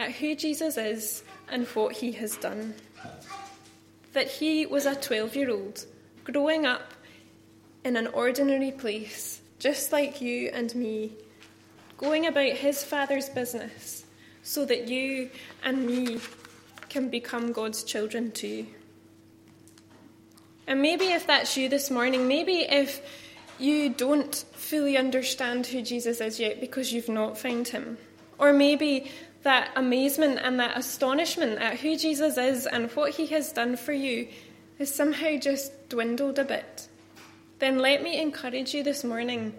at 0.00 0.12
who 0.12 0.34
Jesus 0.34 0.78
is 0.78 1.22
and 1.50 1.66
what 1.68 1.94
he 1.94 2.10
has 2.12 2.36
done. 2.38 2.74
That 4.14 4.28
he 4.28 4.64
was 4.64 4.86
a 4.86 4.96
12 4.96 5.36
year 5.36 5.50
old 5.50 5.84
growing 6.24 6.64
up 6.64 6.94
in 7.84 7.96
an 7.96 8.06
ordinary 8.08 8.72
place, 8.72 9.42
just 9.58 9.92
like 9.92 10.20
you 10.22 10.48
and 10.52 10.74
me, 10.74 11.12
going 11.98 12.26
about 12.26 12.52
his 12.52 12.82
Father's 12.82 13.28
business 13.28 14.04
so 14.42 14.64
that 14.64 14.88
you 14.88 15.30
and 15.62 15.86
me 15.86 16.18
can 16.88 17.10
become 17.10 17.52
God's 17.52 17.84
children 17.84 18.32
too. 18.32 18.66
And 20.66 20.80
maybe 20.80 21.06
if 21.06 21.26
that's 21.26 21.56
you 21.58 21.68
this 21.68 21.90
morning, 21.90 22.26
maybe 22.26 22.60
if 22.60 23.02
you 23.58 23.90
don't 23.90 24.34
fully 24.54 24.96
understand 24.96 25.66
who 25.66 25.82
Jesus 25.82 26.22
is 26.22 26.40
yet 26.40 26.58
because 26.58 26.90
you've 26.90 27.08
not 27.08 27.36
found 27.36 27.68
him, 27.68 27.98
or 28.38 28.52
maybe 28.52 29.10
that 29.42 29.70
amazement 29.76 30.38
and 30.42 30.60
that 30.60 30.76
astonishment 30.76 31.60
at 31.60 31.78
who 31.78 31.96
Jesus 31.96 32.36
is 32.36 32.66
and 32.66 32.90
what 32.92 33.12
he 33.12 33.26
has 33.26 33.52
done 33.52 33.76
for 33.76 33.92
you 33.92 34.28
has 34.78 34.94
somehow 34.94 35.36
just 35.36 35.88
dwindled 35.88 36.38
a 36.38 36.44
bit, 36.44 36.88
then 37.58 37.78
let 37.78 38.02
me 38.02 38.20
encourage 38.20 38.74
you 38.74 38.82
this 38.82 39.04
morning 39.04 39.54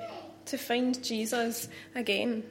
to 0.45 0.57
find 0.57 1.03
Jesus 1.03 1.67
again. 1.95 2.43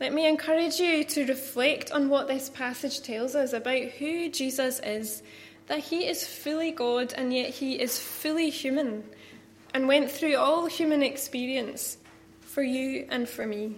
Let 0.00 0.12
me 0.12 0.26
encourage 0.26 0.78
you 0.78 1.04
to 1.04 1.26
reflect 1.26 1.92
on 1.92 2.08
what 2.08 2.26
this 2.26 2.48
passage 2.48 3.02
tells 3.02 3.34
us 3.34 3.52
about 3.52 3.82
who 3.82 4.30
Jesus 4.30 4.80
is 4.80 5.22
that 5.70 5.78
he 5.78 6.08
is 6.08 6.26
fully 6.26 6.72
God 6.72 7.12
and 7.16 7.32
yet 7.32 7.50
he 7.50 7.80
is 7.80 7.96
fully 7.96 8.50
human 8.50 9.04
and 9.72 9.86
went 9.86 10.10
through 10.10 10.36
all 10.36 10.66
human 10.66 11.00
experience 11.00 11.96
for 12.40 12.62
you 12.62 13.06
and 13.08 13.28
for 13.28 13.46
me. 13.46 13.76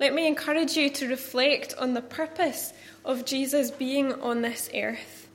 Let 0.00 0.14
me 0.14 0.26
encourage 0.26 0.78
you 0.78 0.88
to 0.88 1.08
reflect 1.08 1.74
on 1.76 1.92
the 1.92 2.00
purpose 2.00 2.72
of 3.04 3.26
Jesus 3.26 3.70
being 3.70 4.14
on 4.22 4.40
this 4.40 4.70
earth. 4.74 5.28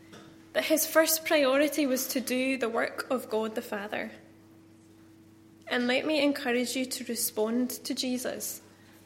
That 0.53 0.65
his 0.65 0.87
first 0.87 1.23
priority 1.23 1.85
was 1.85 2.07
to 2.07 2.19
do 2.19 2.57
the 2.57 2.67
work 2.67 3.05
of 3.11 3.29
God 3.29 3.53
the 3.53 3.61
Father. 3.61 4.09
And 5.67 5.85
let 5.85 6.07
me 6.07 6.23
encourage 6.23 6.75
you 6.75 6.85
to 6.85 7.03
respond 7.05 7.69
to 7.83 7.93
Jesus 7.93 8.61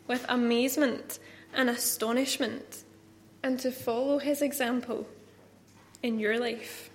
with 0.07 0.25
amazement 0.29 1.19
and 1.53 1.69
astonishment 1.69 2.85
and 3.43 3.59
to 3.59 3.69
follow 3.69 4.17
his 4.17 4.41
example 4.41 5.07
in 6.01 6.19
your 6.19 6.39
life. 6.39 6.89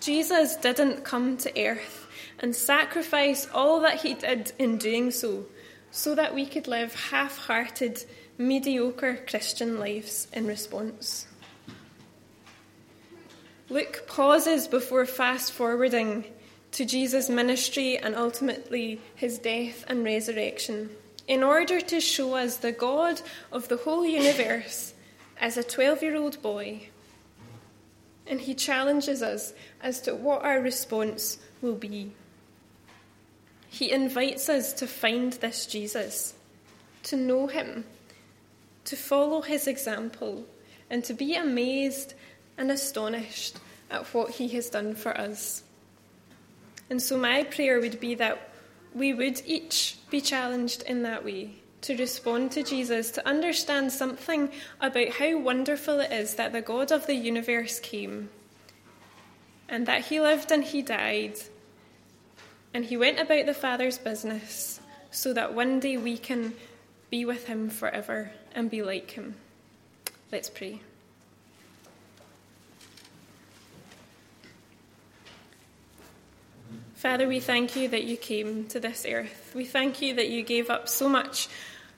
Jesus 0.00 0.56
didn't 0.56 1.04
come 1.04 1.38
to 1.38 1.58
earth 1.58 2.06
and 2.40 2.54
sacrifice 2.54 3.48
all 3.54 3.80
that 3.80 4.02
he 4.02 4.12
did 4.12 4.52
in 4.58 4.76
doing 4.76 5.10
so 5.10 5.46
so 5.94 6.12
that 6.16 6.34
we 6.34 6.44
could 6.44 6.66
live 6.66 6.92
half 6.92 7.38
hearted, 7.38 8.04
mediocre 8.36 9.16
Christian 9.28 9.78
lives 9.78 10.26
in 10.32 10.44
response. 10.44 11.28
Luke 13.68 14.02
pauses 14.08 14.66
before 14.66 15.06
fast 15.06 15.52
forwarding 15.52 16.24
to 16.72 16.84
Jesus' 16.84 17.30
ministry 17.30 17.96
and 17.96 18.16
ultimately 18.16 19.00
his 19.14 19.38
death 19.38 19.84
and 19.86 20.04
resurrection 20.04 20.90
in 21.28 21.44
order 21.44 21.80
to 21.80 22.00
show 22.00 22.34
us 22.34 22.56
the 22.56 22.72
God 22.72 23.22
of 23.52 23.68
the 23.68 23.76
whole 23.76 24.04
universe 24.04 24.94
as 25.38 25.56
a 25.56 25.62
12 25.62 26.02
year 26.02 26.16
old 26.16 26.42
boy. 26.42 26.88
And 28.26 28.40
he 28.40 28.54
challenges 28.54 29.22
us 29.22 29.52
as 29.80 30.00
to 30.00 30.16
what 30.16 30.42
our 30.42 30.58
response 30.58 31.38
will 31.62 31.76
be. 31.76 32.14
He 33.74 33.90
invites 33.90 34.48
us 34.48 34.72
to 34.74 34.86
find 34.86 35.32
this 35.32 35.66
Jesus, 35.66 36.34
to 37.02 37.16
know 37.16 37.48
him, 37.48 37.84
to 38.84 38.94
follow 38.94 39.42
his 39.42 39.66
example, 39.66 40.46
and 40.88 41.02
to 41.02 41.12
be 41.12 41.34
amazed 41.34 42.14
and 42.56 42.70
astonished 42.70 43.58
at 43.90 44.14
what 44.14 44.30
he 44.30 44.46
has 44.50 44.70
done 44.70 44.94
for 44.94 45.18
us. 45.18 45.64
And 46.88 47.02
so, 47.02 47.18
my 47.18 47.42
prayer 47.42 47.80
would 47.80 47.98
be 47.98 48.14
that 48.14 48.48
we 48.94 49.12
would 49.12 49.42
each 49.44 49.98
be 50.08 50.20
challenged 50.20 50.82
in 50.82 51.02
that 51.02 51.24
way 51.24 51.56
to 51.80 51.96
respond 51.96 52.52
to 52.52 52.62
Jesus, 52.62 53.10
to 53.10 53.28
understand 53.28 53.90
something 53.90 54.52
about 54.80 55.08
how 55.08 55.36
wonderful 55.36 55.98
it 55.98 56.12
is 56.12 56.36
that 56.36 56.52
the 56.52 56.62
God 56.62 56.92
of 56.92 57.08
the 57.08 57.16
universe 57.16 57.80
came, 57.80 58.28
and 59.68 59.84
that 59.86 60.02
he 60.02 60.20
lived 60.20 60.52
and 60.52 60.62
he 60.62 60.80
died, 60.80 61.40
and 62.74 62.84
he 62.84 62.96
went 62.96 63.20
about 63.20 63.46
the 63.46 63.54
Father's 63.54 63.98
business 63.98 64.80
so 65.12 65.32
that 65.32 65.54
one 65.54 65.78
day 65.78 65.96
we 65.96 66.18
can 66.18 66.52
be 67.08 67.24
with 67.24 67.46
him 67.46 67.70
forever 67.70 68.32
and 68.52 68.68
be 68.68 68.82
like 68.82 69.12
him. 69.12 69.36
Let's 70.32 70.50
pray. 70.50 70.80
Father, 76.96 77.28
we 77.28 77.38
thank 77.38 77.76
you 77.76 77.86
that 77.88 78.04
you 78.04 78.16
came 78.16 78.66
to 78.68 78.80
this 78.80 79.06
earth. 79.08 79.52
We 79.54 79.64
thank 79.64 80.02
you 80.02 80.14
that 80.14 80.30
you 80.30 80.42
gave 80.42 80.70
up 80.70 80.88
so 80.88 81.08
much 81.08 81.48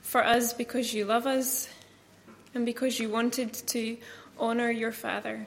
for 0.03 0.23
us 0.23 0.53
because 0.53 0.93
you 0.93 1.05
love 1.05 1.27
us 1.27 1.69
and 2.55 2.67
because 2.67 2.99
you 2.99 3.09
wanted 3.09 3.55
to 3.55 3.97
honour 4.39 4.71
your 4.71 4.93
Father. 4.93 5.47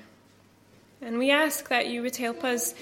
And 1.02 1.20
we 1.20 1.30
ask 1.30 1.70
that 1.70 1.88
you 1.88 2.02
would 2.02 2.15
help 2.15 2.44
us 2.44 2.74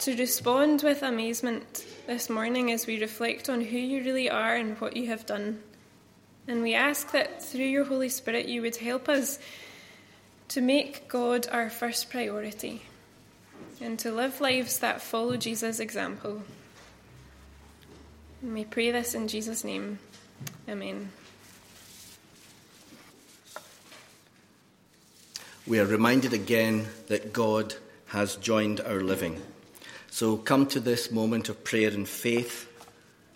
to 0.00 0.16
respond 0.16 0.82
with 0.82 1.02
amazement 1.02 1.86
this 2.06 2.28
morning 2.28 2.70
as 2.72 2.86
we 2.86 3.00
reflect 3.00 3.48
on 3.48 3.60
who 3.60 3.78
you 3.78 4.02
really 4.02 4.28
are 4.28 4.54
and 4.54 4.78
what 4.80 4.96
you 4.96 5.06
have 5.06 5.24
done. 5.26 5.62
And 6.46 6.62
we 6.62 6.74
ask 6.74 7.12
that 7.12 7.42
through 7.42 7.64
your 7.64 7.84
Holy 7.84 8.08
Spirit 8.08 8.46
you 8.46 8.62
would 8.62 8.76
help 8.76 9.08
us 9.08 9.38
to 10.48 10.60
make 10.60 11.08
God 11.08 11.46
our 11.50 11.70
first 11.70 12.10
priority 12.10 12.82
and 13.80 13.98
to 14.00 14.12
live 14.12 14.40
lives 14.40 14.78
that 14.80 15.00
follow 15.00 15.36
Jesus' 15.36 15.80
example. 15.80 16.42
And 18.42 18.52
we 18.52 18.64
pray 18.64 18.90
this 18.90 19.14
in 19.14 19.26
Jesus' 19.26 19.64
name. 19.64 19.98
Amen. 20.68 21.10
We 25.66 25.80
are 25.80 25.86
reminded 25.86 26.34
again 26.34 26.88
that 27.06 27.32
God 27.32 27.74
has 28.08 28.36
joined 28.36 28.82
our 28.82 29.00
living. 29.00 29.40
So 30.14 30.36
come 30.36 30.66
to 30.68 30.78
this 30.78 31.10
moment 31.10 31.48
of 31.48 31.64
prayer 31.64 31.90
and 31.90 32.08
faith, 32.08 32.70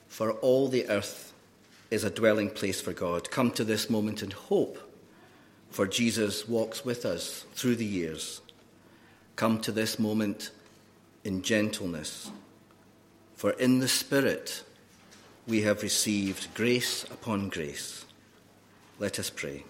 for 0.06 0.30
all 0.30 0.68
the 0.68 0.88
earth 0.88 1.32
is 1.90 2.04
a 2.04 2.10
dwelling 2.10 2.50
place 2.50 2.80
for 2.80 2.92
God. 2.92 3.32
Come 3.32 3.50
to 3.52 3.64
this 3.64 3.90
moment 3.90 4.22
in 4.22 4.30
hope, 4.30 4.78
for 5.70 5.88
Jesus 5.88 6.46
walks 6.46 6.84
with 6.84 7.04
us 7.04 7.44
through 7.54 7.74
the 7.74 7.84
years 7.84 8.40
come 9.38 9.60
to 9.60 9.70
this 9.70 10.00
moment 10.00 10.50
in 11.22 11.42
gentleness. 11.42 12.32
For 13.36 13.52
in 13.52 13.78
the 13.78 13.86
Spirit 13.86 14.64
we 15.46 15.62
have 15.62 15.84
received 15.84 16.52
grace 16.54 17.04
upon 17.04 17.48
grace. 17.48 18.04
Let 18.98 19.20
us 19.20 19.30
pray. 19.30 19.62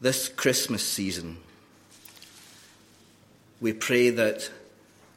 This 0.00 0.28
Christmas 0.28 0.86
season, 0.86 1.38
we 3.60 3.72
pray 3.72 4.10
that 4.10 4.50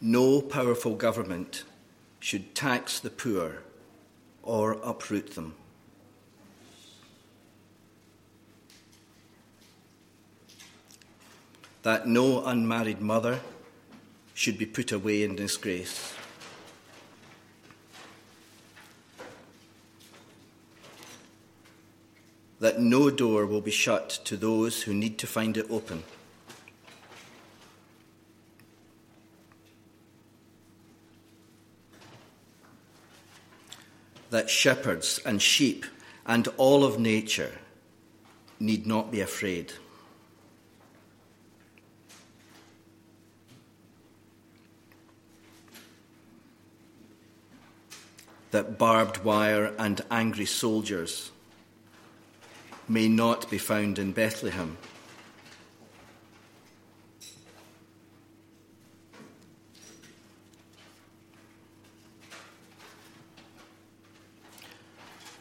no 0.02 0.42
powerful 0.42 0.96
government 0.96 1.63
should 2.20 2.56
tax 2.56 3.00
the 3.00 3.10
poor 3.10 3.63
or 4.44 4.74
uproot 4.84 5.36
them. 5.36 5.56
that 11.84 12.08
no 12.08 12.46
unmarried 12.46 13.02
mother 13.02 13.39
should 14.34 14.58
be 14.58 14.65
put 14.65 14.92
away 14.92 15.24
in 15.24 15.36
disgrace. 15.36 16.13
That 22.60 22.80
no 22.80 23.10
door 23.10 23.45
will 23.45 23.62
be 23.62 23.72
shut 23.72 24.19
to 24.26 24.36
those 24.36 24.84
who 24.84 24.93
need 24.93 25.17
to 25.19 25.28
find 25.28 25.56
it 25.58 25.65
open. 25.69 26.04
That 34.30 34.50
shepherds 34.50 35.19
and 35.26 35.41
sheep 35.41 35.86
and 36.26 36.48
all 36.58 36.84
of 36.84 37.00
nature 37.00 37.54
need 38.60 38.86
not 38.86 39.12
be 39.12 39.22
afraid. 39.22 39.74
that 48.52 48.78
barbed 48.78 49.24
wire 49.24 49.74
and 49.78 50.02
angry 50.10 50.45
soldiers 50.45 51.32
may 52.89 53.08
not 53.08 53.49
be 53.49 53.58
found 53.58 53.99
in 53.99 54.12
Bethlehem. 54.12 54.78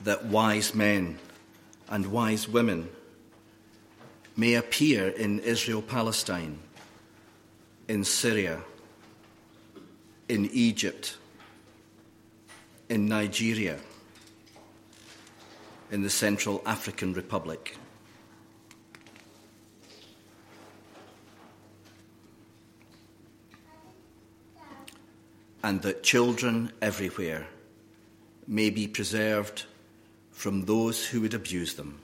That 0.05 0.27
wise 0.27 0.75
men 0.75 1.19
and 1.89 2.07
wise 2.07 2.49
women 2.49 2.89
may 4.37 4.55
appear 4.55 5.09
in 5.09 5.41
Israel 5.41 5.83
Palestine, 5.83 6.59
in 7.89 8.05
Syria, 8.05 8.63
in 10.29 10.47
Egypt 10.53 11.17
in 12.89 13.07
Nigeria, 13.07 13.79
in 15.91 16.03
the 16.03 16.11
Central 16.11 16.63
African 16.67 17.15
Republic. 17.15 17.77
And 25.63 25.83
that 25.83 26.03
children 26.03 26.73
everywhere 26.81 27.49
may 28.47 28.71
be 28.71 28.87
preserved 28.87 29.65
from 30.31 30.65
those 30.65 31.07
who 31.07 31.21
would 31.21 31.35
abuse 31.35 31.75
them. 31.75 32.01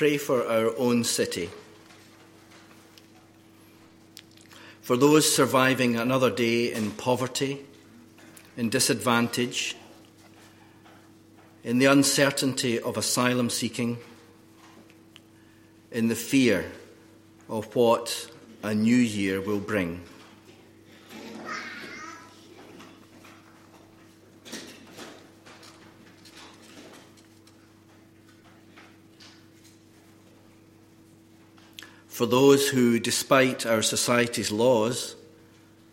Pray 0.00 0.16
for 0.16 0.48
our 0.48 0.74
own 0.78 1.04
city. 1.04 1.50
For 4.80 4.96
those 4.96 5.30
surviving 5.30 5.96
another 5.96 6.30
day 6.30 6.72
in 6.72 6.90
poverty, 6.92 7.60
in 8.56 8.70
disadvantage, 8.70 9.76
in 11.64 11.78
the 11.78 11.84
uncertainty 11.84 12.80
of 12.80 12.96
asylum 12.96 13.50
seeking, 13.50 13.98
in 15.92 16.08
the 16.08 16.14
fear 16.14 16.72
of 17.50 17.76
what 17.76 18.30
a 18.62 18.74
new 18.74 18.96
year 18.96 19.38
will 19.38 19.60
bring. 19.60 20.00
For 32.20 32.26
those 32.26 32.68
who, 32.68 32.98
despite 32.98 33.64
our 33.64 33.80
society's 33.80 34.52
laws, 34.52 35.16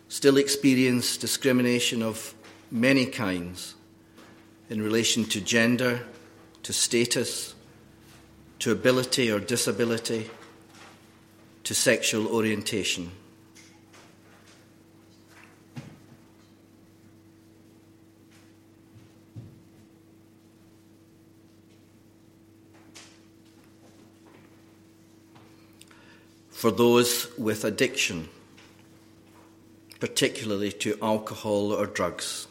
still 0.09 0.35
experience 0.35 1.15
discrimination 1.15 2.03
of 2.03 2.35
many 2.69 3.05
kinds 3.05 3.75
in 4.69 4.81
relation 4.81 5.23
to 5.23 5.39
gender, 5.39 6.01
to 6.63 6.73
status, 6.73 7.55
to 8.59 8.73
ability 8.73 9.31
or 9.31 9.39
disability, 9.39 10.29
to 11.63 11.73
sexual 11.73 12.27
orientation. 12.27 13.11
For 26.57 26.71
those 26.71 27.27
with 27.37 27.63
addiction, 27.63 28.29
particularly 29.99 30.71
to 30.71 30.97
alcohol 31.03 31.71
or 31.71 31.85
drugs. 31.85 32.47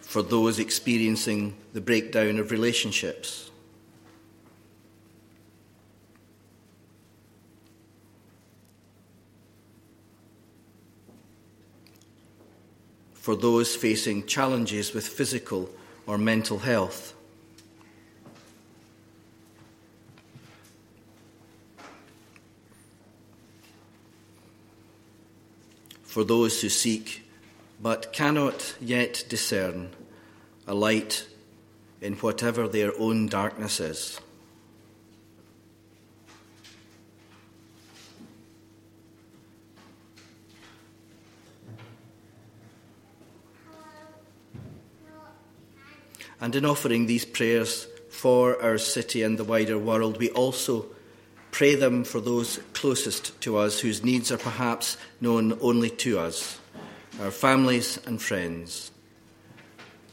for 0.00 0.22
those 0.22 0.58
experiencing 0.58 1.54
the 1.74 1.80
breakdown 1.82 2.38
of 2.38 2.50
relationships. 2.50 3.45
For 13.26 13.34
those 13.34 13.74
facing 13.74 14.26
challenges 14.26 14.94
with 14.94 15.08
physical 15.08 15.68
or 16.06 16.16
mental 16.16 16.60
health. 16.60 17.12
For 26.04 26.22
those 26.22 26.60
who 26.62 26.68
seek 26.68 27.28
but 27.82 28.12
cannot 28.12 28.76
yet 28.80 29.24
discern 29.28 29.90
a 30.64 30.74
light 30.74 31.26
in 32.00 32.14
whatever 32.14 32.68
their 32.68 32.92
own 32.96 33.26
darkness 33.26 33.80
is. 33.80 34.20
And 46.46 46.54
in 46.54 46.64
offering 46.64 47.06
these 47.06 47.24
prayers 47.24 47.88
for 48.08 48.62
our 48.62 48.78
city 48.78 49.24
and 49.24 49.36
the 49.36 49.42
wider 49.42 49.76
world, 49.76 50.18
we 50.18 50.30
also 50.30 50.86
pray 51.50 51.74
them 51.74 52.04
for 52.04 52.20
those 52.20 52.60
closest 52.72 53.40
to 53.40 53.56
us 53.56 53.80
whose 53.80 54.04
needs 54.04 54.30
are 54.30 54.38
perhaps 54.38 54.96
known 55.20 55.58
only 55.60 55.90
to 55.90 56.20
us, 56.20 56.60
our 57.20 57.32
families 57.32 57.98
and 58.06 58.22
friends 58.22 58.92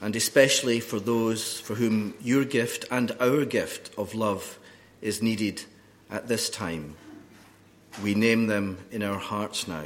and 0.02 0.16
especially 0.16 0.80
for 0.80 1.00
those 1.00 1.60
for 1.60 1.76
whom 1.76 2.16
your 2.20 2.44
gift 2.44 2.84
and 2.90 3.16
our 3.20 3.46
gift 3.46 3.92
of 3.96 4.16
love 4.16 4.58
is 5.02 5.22
needed 5.22 5.64
at 6.10 6.28
this 6.28 6.50
time. 6.50 6.96
We 8.04 8.16
name 8.16 8.48
them 8.48 8.80
in 8.90 9.04
our 9.04 9.20
hearts 9.20 9.68
now. 9.68 9.86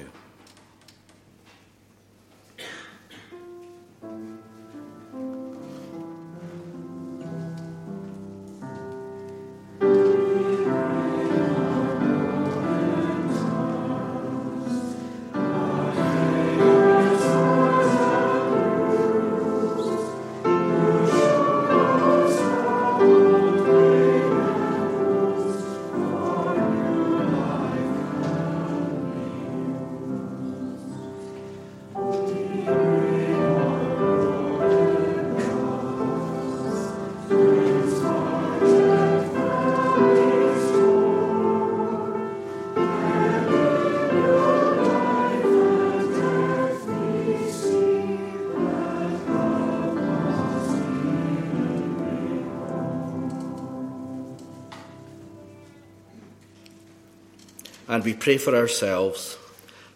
We 58.07 58.13
pray 58.13 58.37
for 58.37 58.55
ourselves. 58.55 59.37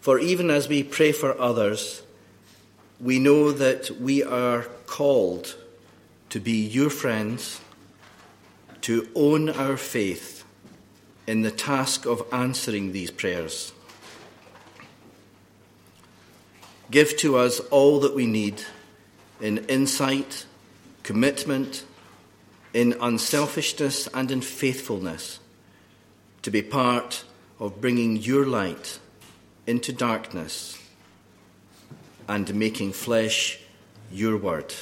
For 0.02 0.20
even 0.20 0.50
as 0.50 0.68
we 0.68 0.84
pray 0.84 1.14
for 1.14 1.40
others, 1.40 2.04
we 3.00 3.20
know 3.20 3.54
that 3.54 3.90
we 4.02 4.22
are 4.22 4.64
called 4.86 5.56
to 6.28 6.42
be 6.42 6.66
your 6.66 6.90
friends, 6.90 7.62
to 8.82 9.08
own 9.16 9.48
our 9.48 9.78
faith 9.78 10.44
in 11.26 11.44
the 11.44 11.52
task 11.52 12.06
of 12.06 12.22
answering 12.34 12.92
these 12.92 13.12
prayers. 13.12 13.72
Give 16.92 17.16
to 17.16 17.38
us 17.38 17.62
all 17.72 18.02
that 18.02 18.14
we 18.14 18.26
need 18.26 18.62
in 19.40 19.60
insight, 19.70 20.46
commitment, 21.04 21.86
in 22.74 22.92
unselfishness, 23.00 24.10
and 24.14 24.30
in 24.32 24.42
faithfulness 24.42 25.40
to 26.42 26.52
be 26.52 26.62
part 26.62 27.24
of 27.62 27.80
bringing 27.80 28.18
your 28.18 28.46
light 28.46 28.98
into 29.68 29.94
darkness 29.94 30.82
and 32.28 32.56
making 32.56 32.92
flesh 32.92 33.60
your 34.12 34.36
word. 34.36 34.74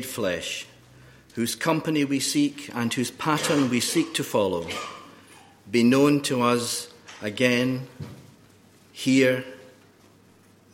Made 0.00 0.06
flesh, 0.06 0.66
whose 1.34 1.54
company 1.54 2.06
we 2.06 2.18
seek 2.18 2.70
and 2.74 2.94
whose 2.94 3.10
pattern 3.10 3.68
we 3.68 3.80
seek 3.80 4.14
to 4.14 4.24
follow, 4.24 4.66
be 5.70 5.82
known 5.82 6.22
to 6.22 6.40
us 6.40 6.88
again, 7.20 7.86
here, 8.92 9.44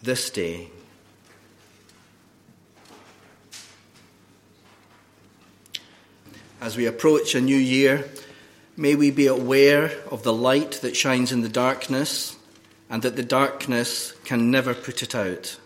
this 0.01 0.31
day. 0.31 0.69
As 6.61 6.77
we 6.77 6.87
approach 6.87 7.35
a 7.35 7.41
new 7.41 7.57
year, 7.57 8.09
may 8.77 8.95
we 8.95 9.11
be 9.11 9.27
aware 9.27 9.91
of 10.13 10.23
the 10.23 10.33
light 10.33 10.79
that 10.83 10.97
shines 10.97 11.33
in 11.33 11.41
the 11.41 11.49
darkness 11.49 12.37
and 12.89 13.03
that 13.03 13.17
the 13.17 13.25
darkness 13.25 14.13
can 14.25 14.53
never 14.53 14.73
put 14.73 15.03
it 15.03 15.17
out. 15.17 15.59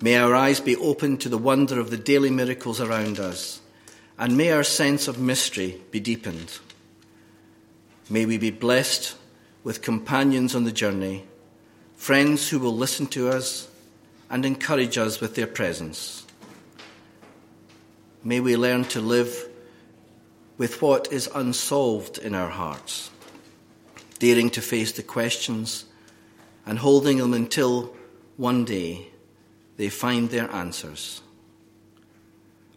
May 0.00 0.16
our 0.16 0.34
eyes 0.34 0.60
be 0.60 0.76
open 0.76 1.16
to 1.18 1.28
the 1.28 1.38
wonder 1.38 1.80
of 1.80 1.90
the 1.90 1.96
daily 1.96 2.30
miracles 2.30 2.80
around 2.80 3.18
us, 3.18 3.60
and 4.16 4.36
may 4.36 4.52
our 4.52 4.62
sense 4.62 5.08
of 5.08 5.18
mystery 5.18 5.80
be 5.90 5.98
deepened. 5.98 6.58
May 8.08 8.24
we 8.24 8.38
be 8.38 8.50
blessed 8.50 9.16
with 9.64 9.82
companions 9.82 10.54
on 10.54 10.62
the 10.62 10.72
journey, 10.72 11.24
friends 11.96 12.48
who 12.48 12.60
will 12.60 12.76
listen 12.76 13.06
to 13.08 13.28
us 13.28 13.68
and 14.30 14.44
encourage 14.44 14.96
us 14.96 15.20
with 15.20 15.34
their 15.34 15.48
presence. 15.48 16.24
May 18.22 18.38
we 18.38 18.56
learn 18.56 18.84
to 18.86 19.00
live 19.00 19.48
with 20.58 20.80
what 20.80 21.12
is 21.12 21.28
unsolved 21.34 22.18
in 22.18 22.36
our 22.36 22.50
hearts, 22.50 23.10
daring 24.20 24.50
to 24.50 24.60
face 24.60 24.92
the 24.92 25.02
questions 25.02 25.86
and 26.66 26.78
holding 26.78 27.18
them 27.18 27.34
until 27.34 27.94
one 28.36 28.64
day 28.64 29.08
they 29.78 29.88
find 29.88 30.28
their 30.28 30.50
answers. 30.50 31.22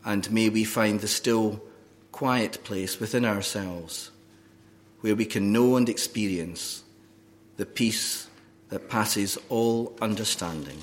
And 0.06 0.32
may 0.32 0.48
we 0.48 0.64
find 0.64 1.02
the 1.02 1.08
still, 1.10 1.62
quiet 2.12 2.64
place 2.64 3.00
within 3.00 3.26
ourselves 3.26 4.12
where 5.02 5.16
we 5.16 5.26
can 5.26 5.52
know 5.52 5.76
and 5.76 5.90
experience 5.90 6.84
the 7.58 7.66
peace 7.66 8.28
that 8.70 8.88
passes 8.90 9.38
all 9.50 9.96
understanding. 10.02 10.78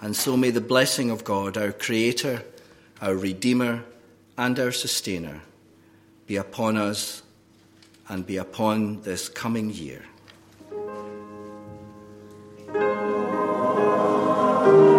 And 0.00 0.14
so 0.14 0.36
may 0.36 0.50
the 0.50 0.60
blessing 0.60 1.10
of 1.10 1.24
God, 1.24 1.56
our 1.56 1.72
Creator, 1.72 2.42
our 3.02 3.16
Redeemer, 3.16 3.84
and 4.38 4.58
our 4.60 4.72
Sustainer, 4.72 5.42
be 6.26 6.36
upon 6.36 6.76
us 6.76 7.22
and 8.08 8.24
be 8.24 8.36
upon 8.36 9.02
this 9.02 9.28
coming 9.28 9.70
year. 9.70 10.04
Oh. 14.68 14.95